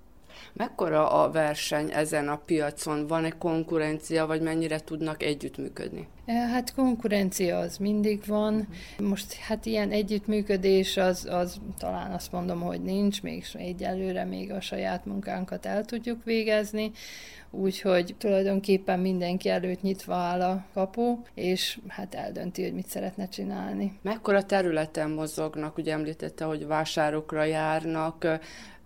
[0.54, 3.08] Mekkora a verseny ezen a piacon?
[3.08, 6.08] Van-e konkurencia, vagy mennyire tudnak együttműködni?
[6.26, 8.68] E, hát konkurencia az mindig van.
[9.00, 14.62] Most hát ilyen együttműködés az, az talán azt mondom, hogy nincs, még egyelőre még a
[14.62, 16.92] saját munkánkat el tudjuk végezni,
[17.52, 24.00] úgyhogy tulajdonképpen mindenki előtt nyitva áll a kapu, és hát eldönti, hogy mit szeretne csinálni.
[24.02, 25.78] Mekkora területen mozognak?
[25.78, 28.40] Ugye említette, hogy vásárokra járnak,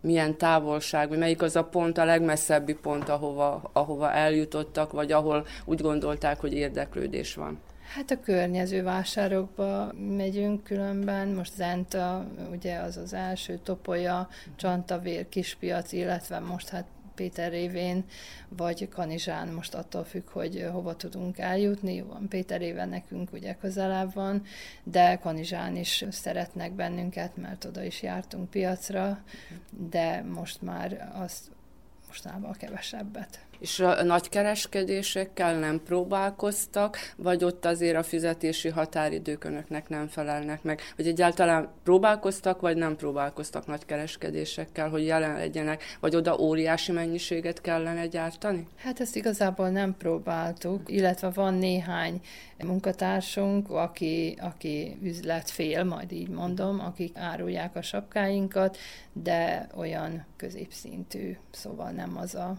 [0.04, 5.82] milyen távolság, melyik az a pont, a legmesszebbi pont, ahova, ahova eljutottak, vagy ahol úgy
[5.82, 7.60] gondolták, hogy érdeklődés van?
[7.96, 15.92] Hát a környező vásárokba megyünk különben, most Zenta, ugye az az első topolya, Csantavér, Kispiac,
[15.92, 16.86] illetve most hát
[17.16, 18.06] Péter révén,
[18.50, 22.02] vagy Kanizsán, most attól függ, hogy hova tudunk eljutni.
[22.02, 24.44] Van Péter réven nekünk ugye közelebb van,
[24.84, 29.24] de Kanizsán is szeretnek bennünket, mert oda is jártunk piacra,
[29.90, 31.52] de most már azt
[32.08, 40.08] mostanában kevesebbet és a nagykereskedésekkel nem próbálkoztak, vagy ott azért a fizetési határidők önöknek nem
[40.08, 46.92] felelnek meg, vagy egyáltalán próbálkoztak, vagy nem próbálkoztak nagykereskedésekkel, hogy jelen legyenek, vagy oda óriási
[46.92, 48.68] mennyiséget kellene gyártani?
[48.76, 52.22] Hát ezt igazából nem próbáltuk, illetve van néhány
[52.64, 58.78] munkatársunk, aki, aki üzletfél, majd így mondom, akik árulják a sapkáinkat,
[59.14, 62.58] de olyan középszintű, szóval nem az a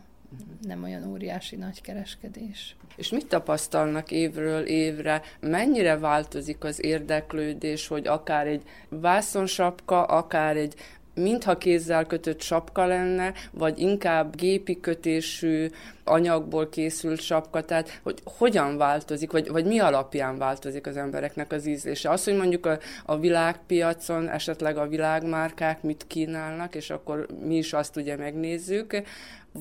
[0.60, 2.76] nem olyan óriási nagy kereskedés.
[2.96, 5.22] És mit tapasztalnak évről évre?
[5.40, 10.74] Mennyire változik az érdeklődés, hogy akár egy vászonsapka, akár egy
[11.14, 15.70] mintha kézzel kötött sapka lenne, vagy inkább gépi kötésű
[16.04, 21.66] anyagból készült sapka, tehát hogy hogyan változik, vagy, vagy mi alapján változik az embereknek az
[21.66, 22.10] ízlése.
[22.10, 27.72] Az, hogy mondjuk a, a világpiacon esetleg a világmárkák mit kínálnak, és akkor mi is
[27.72, 29.02] azt ugye megnézzük,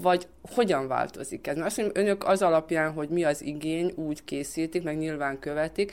[0.01, 1.55] vagy hogyan változik ez?
[1.55, 5.91] Mert azt mondjuk, önök az alapján, hogy mi az igény, úgy készítik, meg nyilván követik,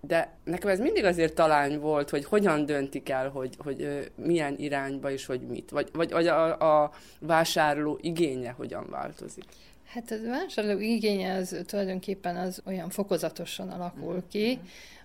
[0.00, 5.10] de nekem ez mindig azért talány volt, hogy hogyan döntik el, hogy, hogy milyen irányba
[5.10, 6.90] és hogy mit, vagy, vagy, vagy a, a
[7.20, 9.44] vásárló igénye hogyan változik.
[9.84, 14.60] Hát a vásárló igénye az tulajdonképpen az olyan fokozatosan alakul ki.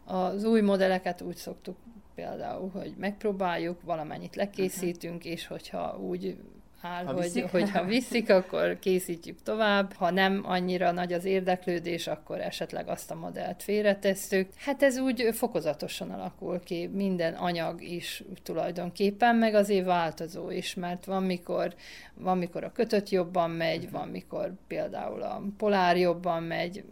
[0.05, 1.76] Az új modelleket úgy szoktuk
[2.15, 6.38] például, hogy megpróbáljuk, valamennyit lekészítünk, és hogyha úgy
[6.84, 7.45] áll, ha hogy, viszik?
[7.51, 9.93] hogy ha viszik, akkor készítjük tovább.
[9.93, 14.49] Ha nem annyira nagy az érdeklődés, akkor esetleg azt a modellt félretesszük.
[14.57, 21.05] Hát ez úgy fokozatosan alakul ki, minden anyag is tulajdonképpen, meg azért változó is, mert
[21.05, 21.76] van mikor,
[22.14, 26.84] van mikor a kötött jobban megy, van mikor például a polár jobban megy,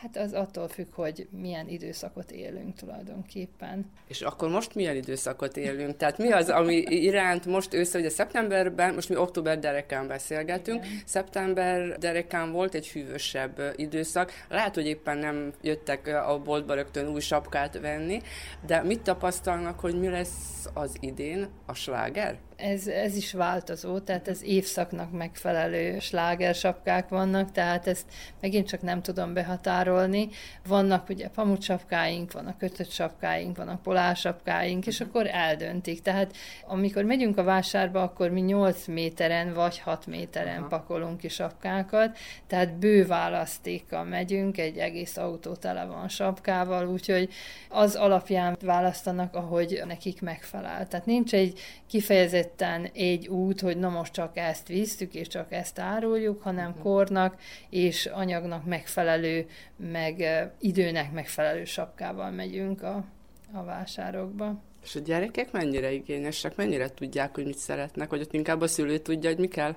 [0.00, 3.90] Hát az attól függ, hogy milyen időszakot élünk tulajdonképpen.
[4.08, 5.96] És akkor most milyen időszakot élünk?
[5.96, 11.02] Tehát mi az, ami iránt most ősszel, ugye szeptemberben, most mi október derekán beszélgetünk, Igen.
[11.04, 17.20] szeptember derekán volt egy hűvösebb időszak, lehet, hogy éppen nem jöttek a boltba rögtön új
[17.20, 18.20] sapkát venni,
[18.66, 22.38] de mit tapasztalnak, hogy mi lesz az idén a sláger?
[22.62, 28.06] Ez, ez is változó, tehát ez évszaknak megfelelő slágersapkák vannak, tehát ezt
[28.40, 30.28] megint csak nem tudom behatárolni.
[30.66, 36.02] Vannak ugye pamucsapkáink, vannak kötött sapkáink, vannak polársapkáink, és akkor eldöntik.
[36.02, 40.68] Tehát amikor megyünk a vásárba, akkor mi 8 méteren vagy 6 méteren Aha.
[40.68, 47.28] pakolunk ki sapkákat, tehát bő választékkal megyünk, egy egész autó tele van sapkával, úgyhogy
[47.68, 50.88] az alapján választanak, ahogy nekik megfelel.
[50.88, 55.52] Tehát nincs egy kifejezett kifejezetten egy út, hogy na most csak ezt visszük, és csak
[55.52, 56.82] ezt áruljuk, hanem uh-huh.
[56.82, 57.40] kornak
[57.70, 59.46] és anyagnak megfelelő,
[59.76, 60.24] meg
[60.58, 63.04] időnek megfelelő sapkával megyünk a,
[63.52, 64.62] a vásárokba.
[64.82, 68.98] És a gyerekek mennyire igényesek, mennyire tudják, hogy mit szeretnek, hogy ott inkább a szülő
[68.98, 69.76] tudja, hogy mi kell?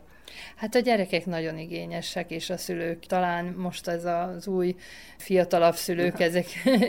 [0.55, 4.75] Hát a gyerekek nagyon igényesek, és a szülők talán most ez az új
[5.17, 6.45] fiatalabb szülők, ezek,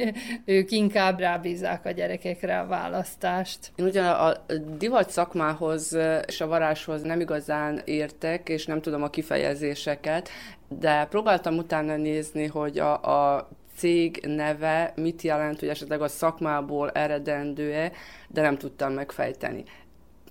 [0.44, 3.72] ők inkább rábízzák a gyerekekre a választást.
[3.76, 4.32] Én ugyan a
[4.78, 5.96] divat szakmához
[6.26, 10.28] és a varázshoz nem igazán értek, és nem tudom a kifejezéseket,
[10.68, 16.90] de próbáltam utána nézni, hogy a, a cég neve mit jelent, hogy esetleg a szakmából
[16.90, 17.92] eredendő-e,
[18.28, 19.64] de nem tudtam megfejteni.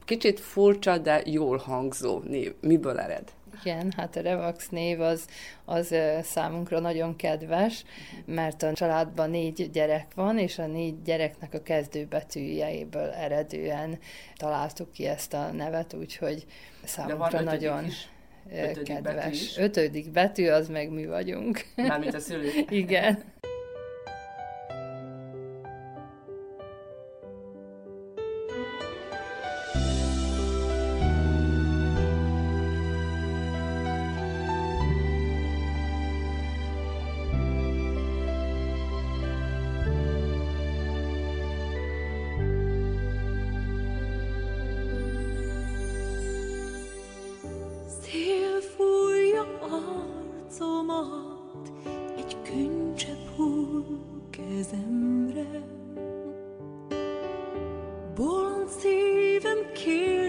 [0.05, 2.53] Kicsit furcsa, de jól hangzó név.
[2.61, 3.31] Miből ered?
[3.61, 5.27] Igen, hát a Revax név az,
[5.65, 7.83] az számunkra nagyon kedves,
[8.25, 13.99] mert a családban négy gyerek van, és a négy gyereknek a kezdőbetűjeiből eredően
[14.35, 16.45] találtuk ki ezt a nevet, úgyhogy
[16.83, 17.85] számunkra nagyon...
[17.85, 18.07] Is.
[18.51, 19.15] Ötödik kedves.
[19.15, 19.57] Betű is.
[19.57, 21.65] Ötödik betű, az meg mi vagyunk.
[21.75, 22.71] Mármint a szülők.
[22.83, 23.23] Igen.
[53.89, 55.21] Ebben semmi
[58.95, 60.22] új, egy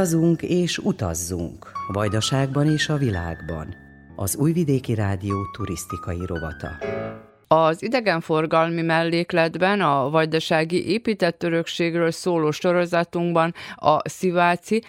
[0.00, 3.74] Utazunk és utazzunk, Vajdaságban és a világban.
[4.16, 6.68] Az Újvidéki Rádió turisztikai rovata.
[7.54, 14.82] Az idegenforgalmi mellékletben a vajdasági épített örökségről szóló sorozatunkban a Sziváci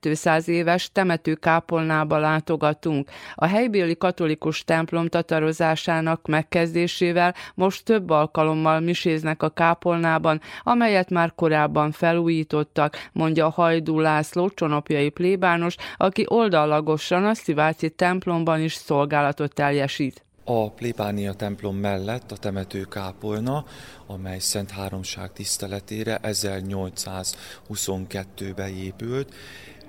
[0.00, 3.10] 200 éves temetőkápolnába látogatunk.
[3.34, 11.92] A helybéli katolikus templom tatarozásának megkezdésével most több alkalommal miséznek a kápolnában, amelyet már korábban
[11.92, 20.22] felújítottak, mondja Hajdú László csonopjai plébános, aki oldallagosan a Sziváci templomban is szolgálatot teljesít.
[20.50, 23.64] A plébánia templom mellett a temetőkápolna,
[24.06, 29.34] amely Szent Háromság tiszteletére 1822-ben épült,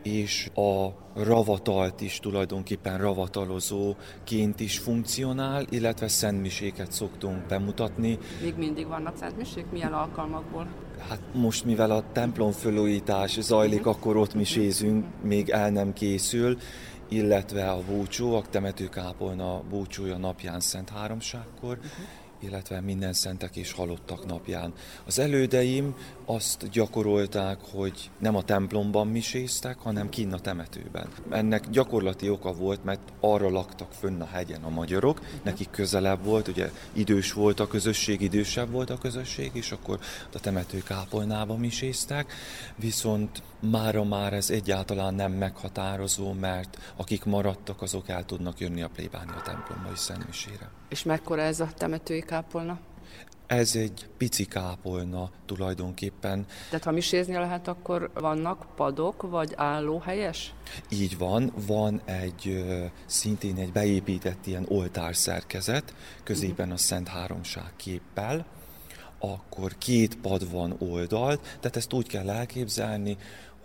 [0.04, 8.18] és a ravatalt is tulajdonképpen ravatalozóként is funkcionál, illetve szentmiséket szoktunk bemutatni.
[8.42, 9.66] Még mindig vannak szentmisék?
[9.72, 10.68] Milyen alkalmakból?
[11.10, 16.58] Hát most, mivel a templom fölújítás zajlik, akkor ott misézünk, még el nem készül,
[17.10, 21.80] illetve a búcsú, a temetőkápolna búcsúja napján Szent Háromságkor,
[22.40, 24.74] illetve minden szentek és halottak napján.
[25.06, 25.96] Az elődeim
[26.26, 31.08] azt gyakorolták, hogy nem a templomban miséztek, hanem kinn a temetőben.
[31.30, 36.48] Ennek gyakorlati oka volt, mert arra laktak fönn a hegyen a magyarok, nekik közelebb volt,
[36.48, 40.00] ugye idős volt a közösség, idősebb volt a közösség, és akkor
[40.34, 42.34] a temetőkápolnában miséztek,
[42.76, 48.90] viszont mára már ez egyáltalán nem meghatározó, mert akik maradtak, azok el tudnak jönni a
[48.90, 50.79] plébánia templomba is szentmisére.
[50.90, 52.80] És mekkora ez a temetői kápolna?
[53.48, 56.46] Ez egy pici kápolna tulajdonképpen.
[56.70, 60.54] Tehát ha misézni lehet, akkor vannak padok, vagy állóhelyes?
[60.90, 62.66] Így van, van egy
[63.06, 65.94] szintén egy beépített ilyen oltárszerkezet,
[66.24, 68.46] középen a Szent Háromság képpel,
[69.20, 73.18] akkor két pad van oldalt, tehát ezt úgy kell elképzelni,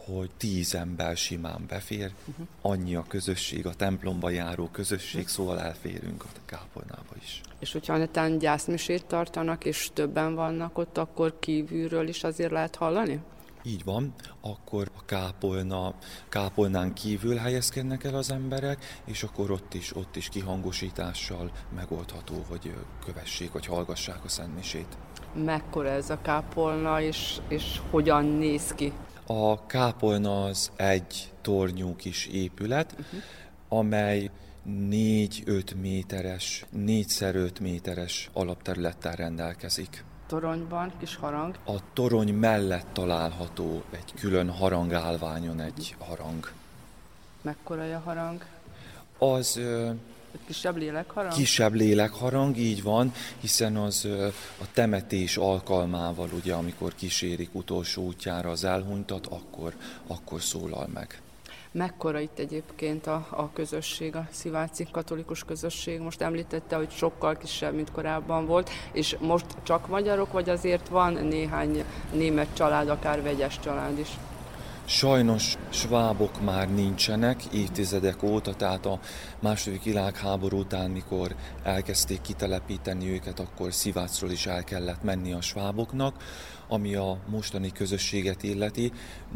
[0.07, 2.47] hogy tíz ember simán befér, uh-huh.
[2.63, 7.41] annyi a közösség, a templomba járó közösség, szóval elférünk a kápolnába is.
[7.59, 13.21] És hogyha netán gyászmisét tartanak, és többen vannak ott, akkor kívülről is azért lehet hallani?
[13.67, 15.95] Így van, akkor a kápolna,
[16.29, 22.75] kápolnán kívül helyezkednek el az emberek, és akkor ott is, ott is kihangosítással megoldható, hogy
[23.05, 24.97] kövessék, vagy hallgassák a szentmisét.
[25.45, 28.93] Mekkora ez a kápolna, és, és hogyan néz ki?
[29.27, 33.21] A kápolna az egy tornyú kis épület, uh-huh.
[33.69, 34.31] amely
[34.69, 40.05] 4-5 méteres, 4x5 méteres alapterülettel rendelkezik.
[40.27, 41.59] Toronyban, kis harang.
[41.65, 46.51] A torony mellett található egy külön harangállványon egy harang.
[47.43, 48.45] Mekkora a harang?
[49.19, 49.61] Az
[50.47, 51.33] Kisebb lélekharang?
[51.33, 54.09] Kisebb lélekharang, így van, hiszen az
[54.61, 59.75] a temetés alkalmával, ugye, amikor kísérik utolsó útjára az elhunytat, akkor,
[60.07, 61.23] akkor szólal meg.
[61.73, 66.01] Mekkora itt egyébként a, a közösség, a sziváci katolikus közösség?
[66.01, 71.13] Most említette, hogy sokkal kisebb, mint korábban volt, és most csak magyarok, vagy azért van
[71.13, 74.09] néhány német család, akár vegyes család is?
[74.87, 79.01] Sajnos svábok már nincsenek évtizedek óta, tehát a
[79.41, 86.23] második világháború után, mikor elkezdték kitelepíteni őket, akkor Szivácról is el kellett menni a sváboknak.
[86.69, 88.93] Ami a mostani közösséget illeti,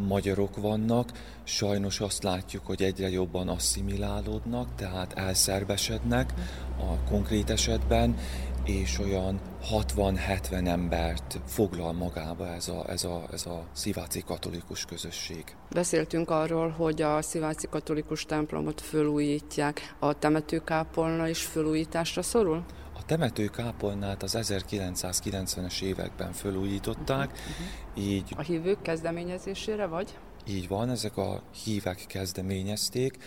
[0.07, 1.11] magyarok vannak,
[1.43, 6.33] sajnos azt látjuk, hogy egyre jobban asszimilálódnak, tehát elszerbesednek
[6.77, 8.15] a konkrét esetben,
[8.63, 9.39] és olyan
[9.71, 15.55] 60-70 embert foglal magába ez a, ez, a, ez a sziváci katolikus közösség.
[15.71, 19.95] Beszéltünk arról, hogy a sziváci katolikus templomot fölújítják.
[19.99, 22.65] A temetőkápolna is fölújításra szorul?
[22.95, 28.11] A temetőkápolnát az 1990-es években fölújították, uh-huh.
[28.13, 28.33] így...
[28.37, 30.17] A hívők kezdeményezésére vagy?
[30.47, 33.17] Így van, ezek a hívek kezdeményezték,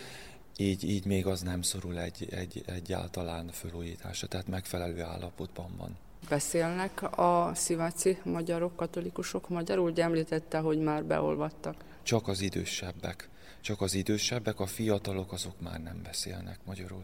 [0.57, 5.97] így, így még az nem szorul egy, egy, egyáltalán fölújításra, tehát megfelelő állapotban van.
[6.29, 9.89] Beszélnek a sziváci magyarok, katolikusok magyarul?
[9.89, 11.75] Ugye említette, hogy már beolvadtak.
[12.03, 13.29] Csak az idősebbek.
[13.61, 17.03] Csak az idősebbek, a fiatalok azok már nem beszélnek magyarul.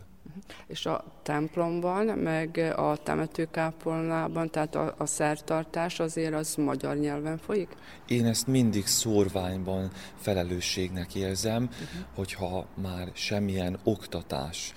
[0.67, 7.69] És a templomban, meg a temetőkápolnában, tehát a, a szertartás azért az magyar nyelven folyik?
[8.07, 11.87] Én ezt mindig szórványban felelősségnek érzem, uh-huh.
[12.15, 14.73] hogyha már semmilyen oktatás,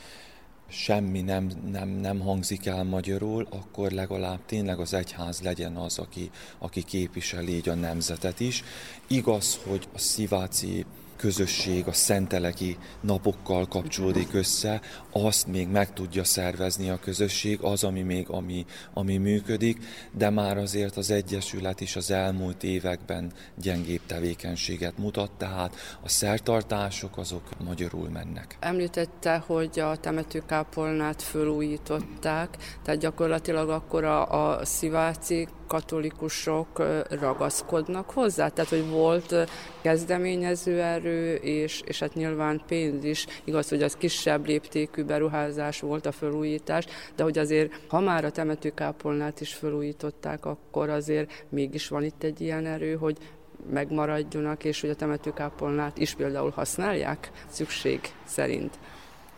[0.73, 6.31] semmi nem, nem, nem hangzik el magyarul, akkor legalább tényleg az egyház legyen az, aki,
[6.59, 8.65] aki képviseli így a nemzetet is.
[9.07, 10.85] Igaz, hogy a sziváci
[11.23, 14.81] közösség a szenteleki napokkal kapcsolódik össze,
[15.13, 19.79] azt még meg tudja szervezni a közösség, az, ami még ami, ami működik,
[20.13, 27.19] de már azért az Egyesület is az elmúlt években gyengébb tevékenységet mutat, tehát a szertartások
[27.19, 28.57] azok magyarul mennek.
[28.61, 36.83] Említette, hogy a temetőkápolnát fölújították, tehát gyakorlatilag akkor a, a sziváci katolikusok
[37.21, 39.35] ragaszkodnak hozzá, tehát hogy volt
[39.81, 46.07] kezdeményező erő, és, és hát nyilván pénz is, igaz, hogy az kisebb léptékű beruházás volt
[46.07, 46.87] a felújítás,
[47.17, 52.41] de hogy azért, ha már a temetőkápolnát is felújították, akkor azért mégis van itt egy
[52.41, 53.17] ilyen erő, hogy
[53.71, 58.79] megmaradjanak, és hogy a temetőkápolnát is például használják szükség szerint.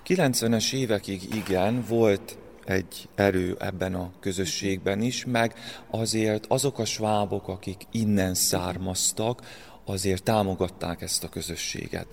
[0.07, 5.55] 90-es évekig igen, volt egy erő ebben a közösségben is, meg
[5.91, 9.43] azért azok a svábok, akik innen származtak,
[9.85, 12.07] azért támogatták ezt a közösséget.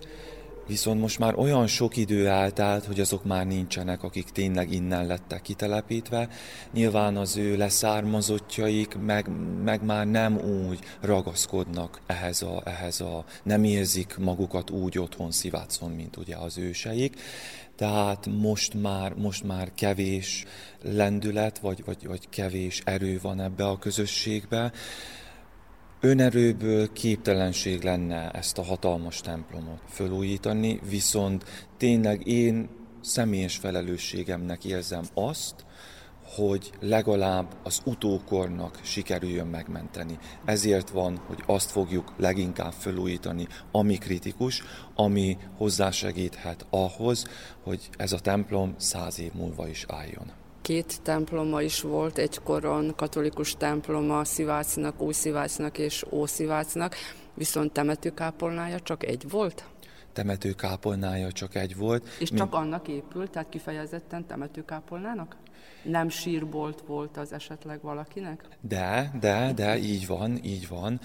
[0.67, 5.41] Viszont most már olyan sok idő eltelt, hogy azok már nincsenek, akik tényleg innen lettek
[5.41, 6.29] kitelepítve.
[6.73, 9.29] Nyilván az ő leszármazottjaik meg,
[9.63, 15.91] meg már nem úgy ragaszkodnak ehhez a, ehhez a, nem érzik magukat úgy otthon szivátszon,
[15.91, 17.19] mint ugye az őseik
[17.81, 20.45] tehát most már, most már kevés
[20.81, 24.71] lendület, vagy, vagy, vagy kevés erő van ebbe a közösségbe.
[25.99, 32.69] Önerőből képtelenség lenne ezt a hatalmas templomot fölújítani, viszont tényleg én
[33.01, 35.65] személyes felelősségemnek érzem azt,
[36.35, 40.17] hogy legalább az utókornak sikerüljön megmenteni.
[40.45, 44.63] Ezért van, hogy azt fogjuk leginkább felújítani, ami kritikus,
[44.95, 47.25] ami hozzásegíthet ahhoz,
[47.63, 50.31] hogy ez a templom száz év múlva is álljon.
[50.61, 56.95] Két temploma is volt egykoron, katolikus temploma Szivácnak, Új-Szivácnak és Ószivácnak,
[57.33, 59.65] viszont temetőkápolnája csak egy volt?
[60.13, 62.07] Temetőkápolnája csak egy volt.
[62.19, 65.35] És csak annak épült, tehát kifejezetten temetőkápolnának?
[65.83, 68.47] Nem sírbolt volt az esetleg valakinek?
[68.61, 70.99] De, de, de, így van, így van.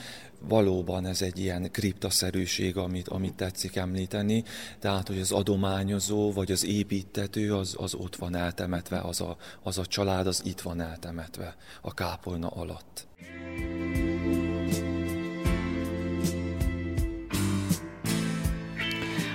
[0.49, 4.45] Valóban ez egy ilyen kriptaszerűség, amit, amit tetszik említeni,
[4.79, 9.79] tehát, hogy az adományozó vagy az építető az, az ott van eltemetve, az a, az
[9.79, 13.07] a család az itt van eltemetve a kápolna alatt.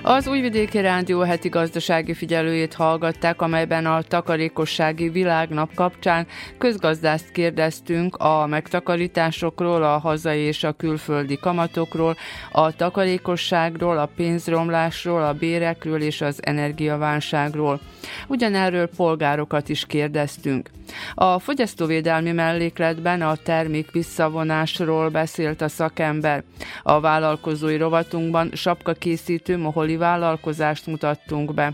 [0.03, 8.45] Az Újvidéki Rádió heti gazdasági figyelőjét hallgatták, amelyben a takarékossági világnap kapcsán közgazdászt kérdeztünk a
[8.47, 12.15] megtakarításokról, a hazai és a külföldi kamatokról,
[12.51, 17.79] a takarékosságról, a pénzromlásról, a bérekről és az energiaválságról.
[18.27, 20.69] Ugyanerről polgárokat is kérdeztünk.
[21.13, 26.43] A fogyasztóvédelmi mellékletben a termék visszavonásról beszélt a szakember.
[26.83, 31.73] A vállalkozói rovatunkban sapkakészítő moholi vállalkozást mutattunk be.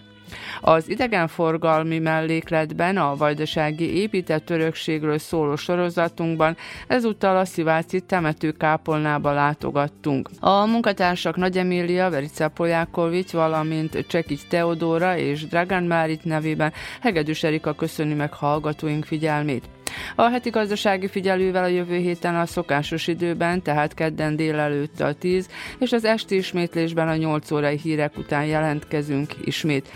[0.62, 6.58] Az idegenforgalmi mellékletben a vajdasági épített örökségről szóló sorozatunkban
[6.88, 10.30] ezúttal a Sziváci temetőkápolnába látogattunk.
[10.40, 17.74] A munkatársak Nagy Emília, Verica Polyákovics, valamint Csekics Teodóra és Dragan Márit nevében Hegedűs Erika
[17.74, 19.77] köszöni meg hallgatóink figyelmét.
[20.16, 25.50] A heti gazdasági figyelővel a jövő héten a szokásos időben, tehát kedden délelőtt a 10,
[25.80, 29.90] és az esti ismétlésben a 8 órai hírek után jelentkezünk ismét.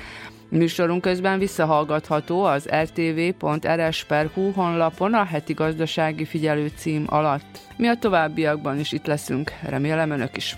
[0.50, 7.60] Műsorunk közben visszahallgatható az rtv.rs.hu honlapon a heti gazdasági figyelő cím alatt.
[7.78, 10.58] Mi a továbbiakban is itt leszünk, remélem önök is.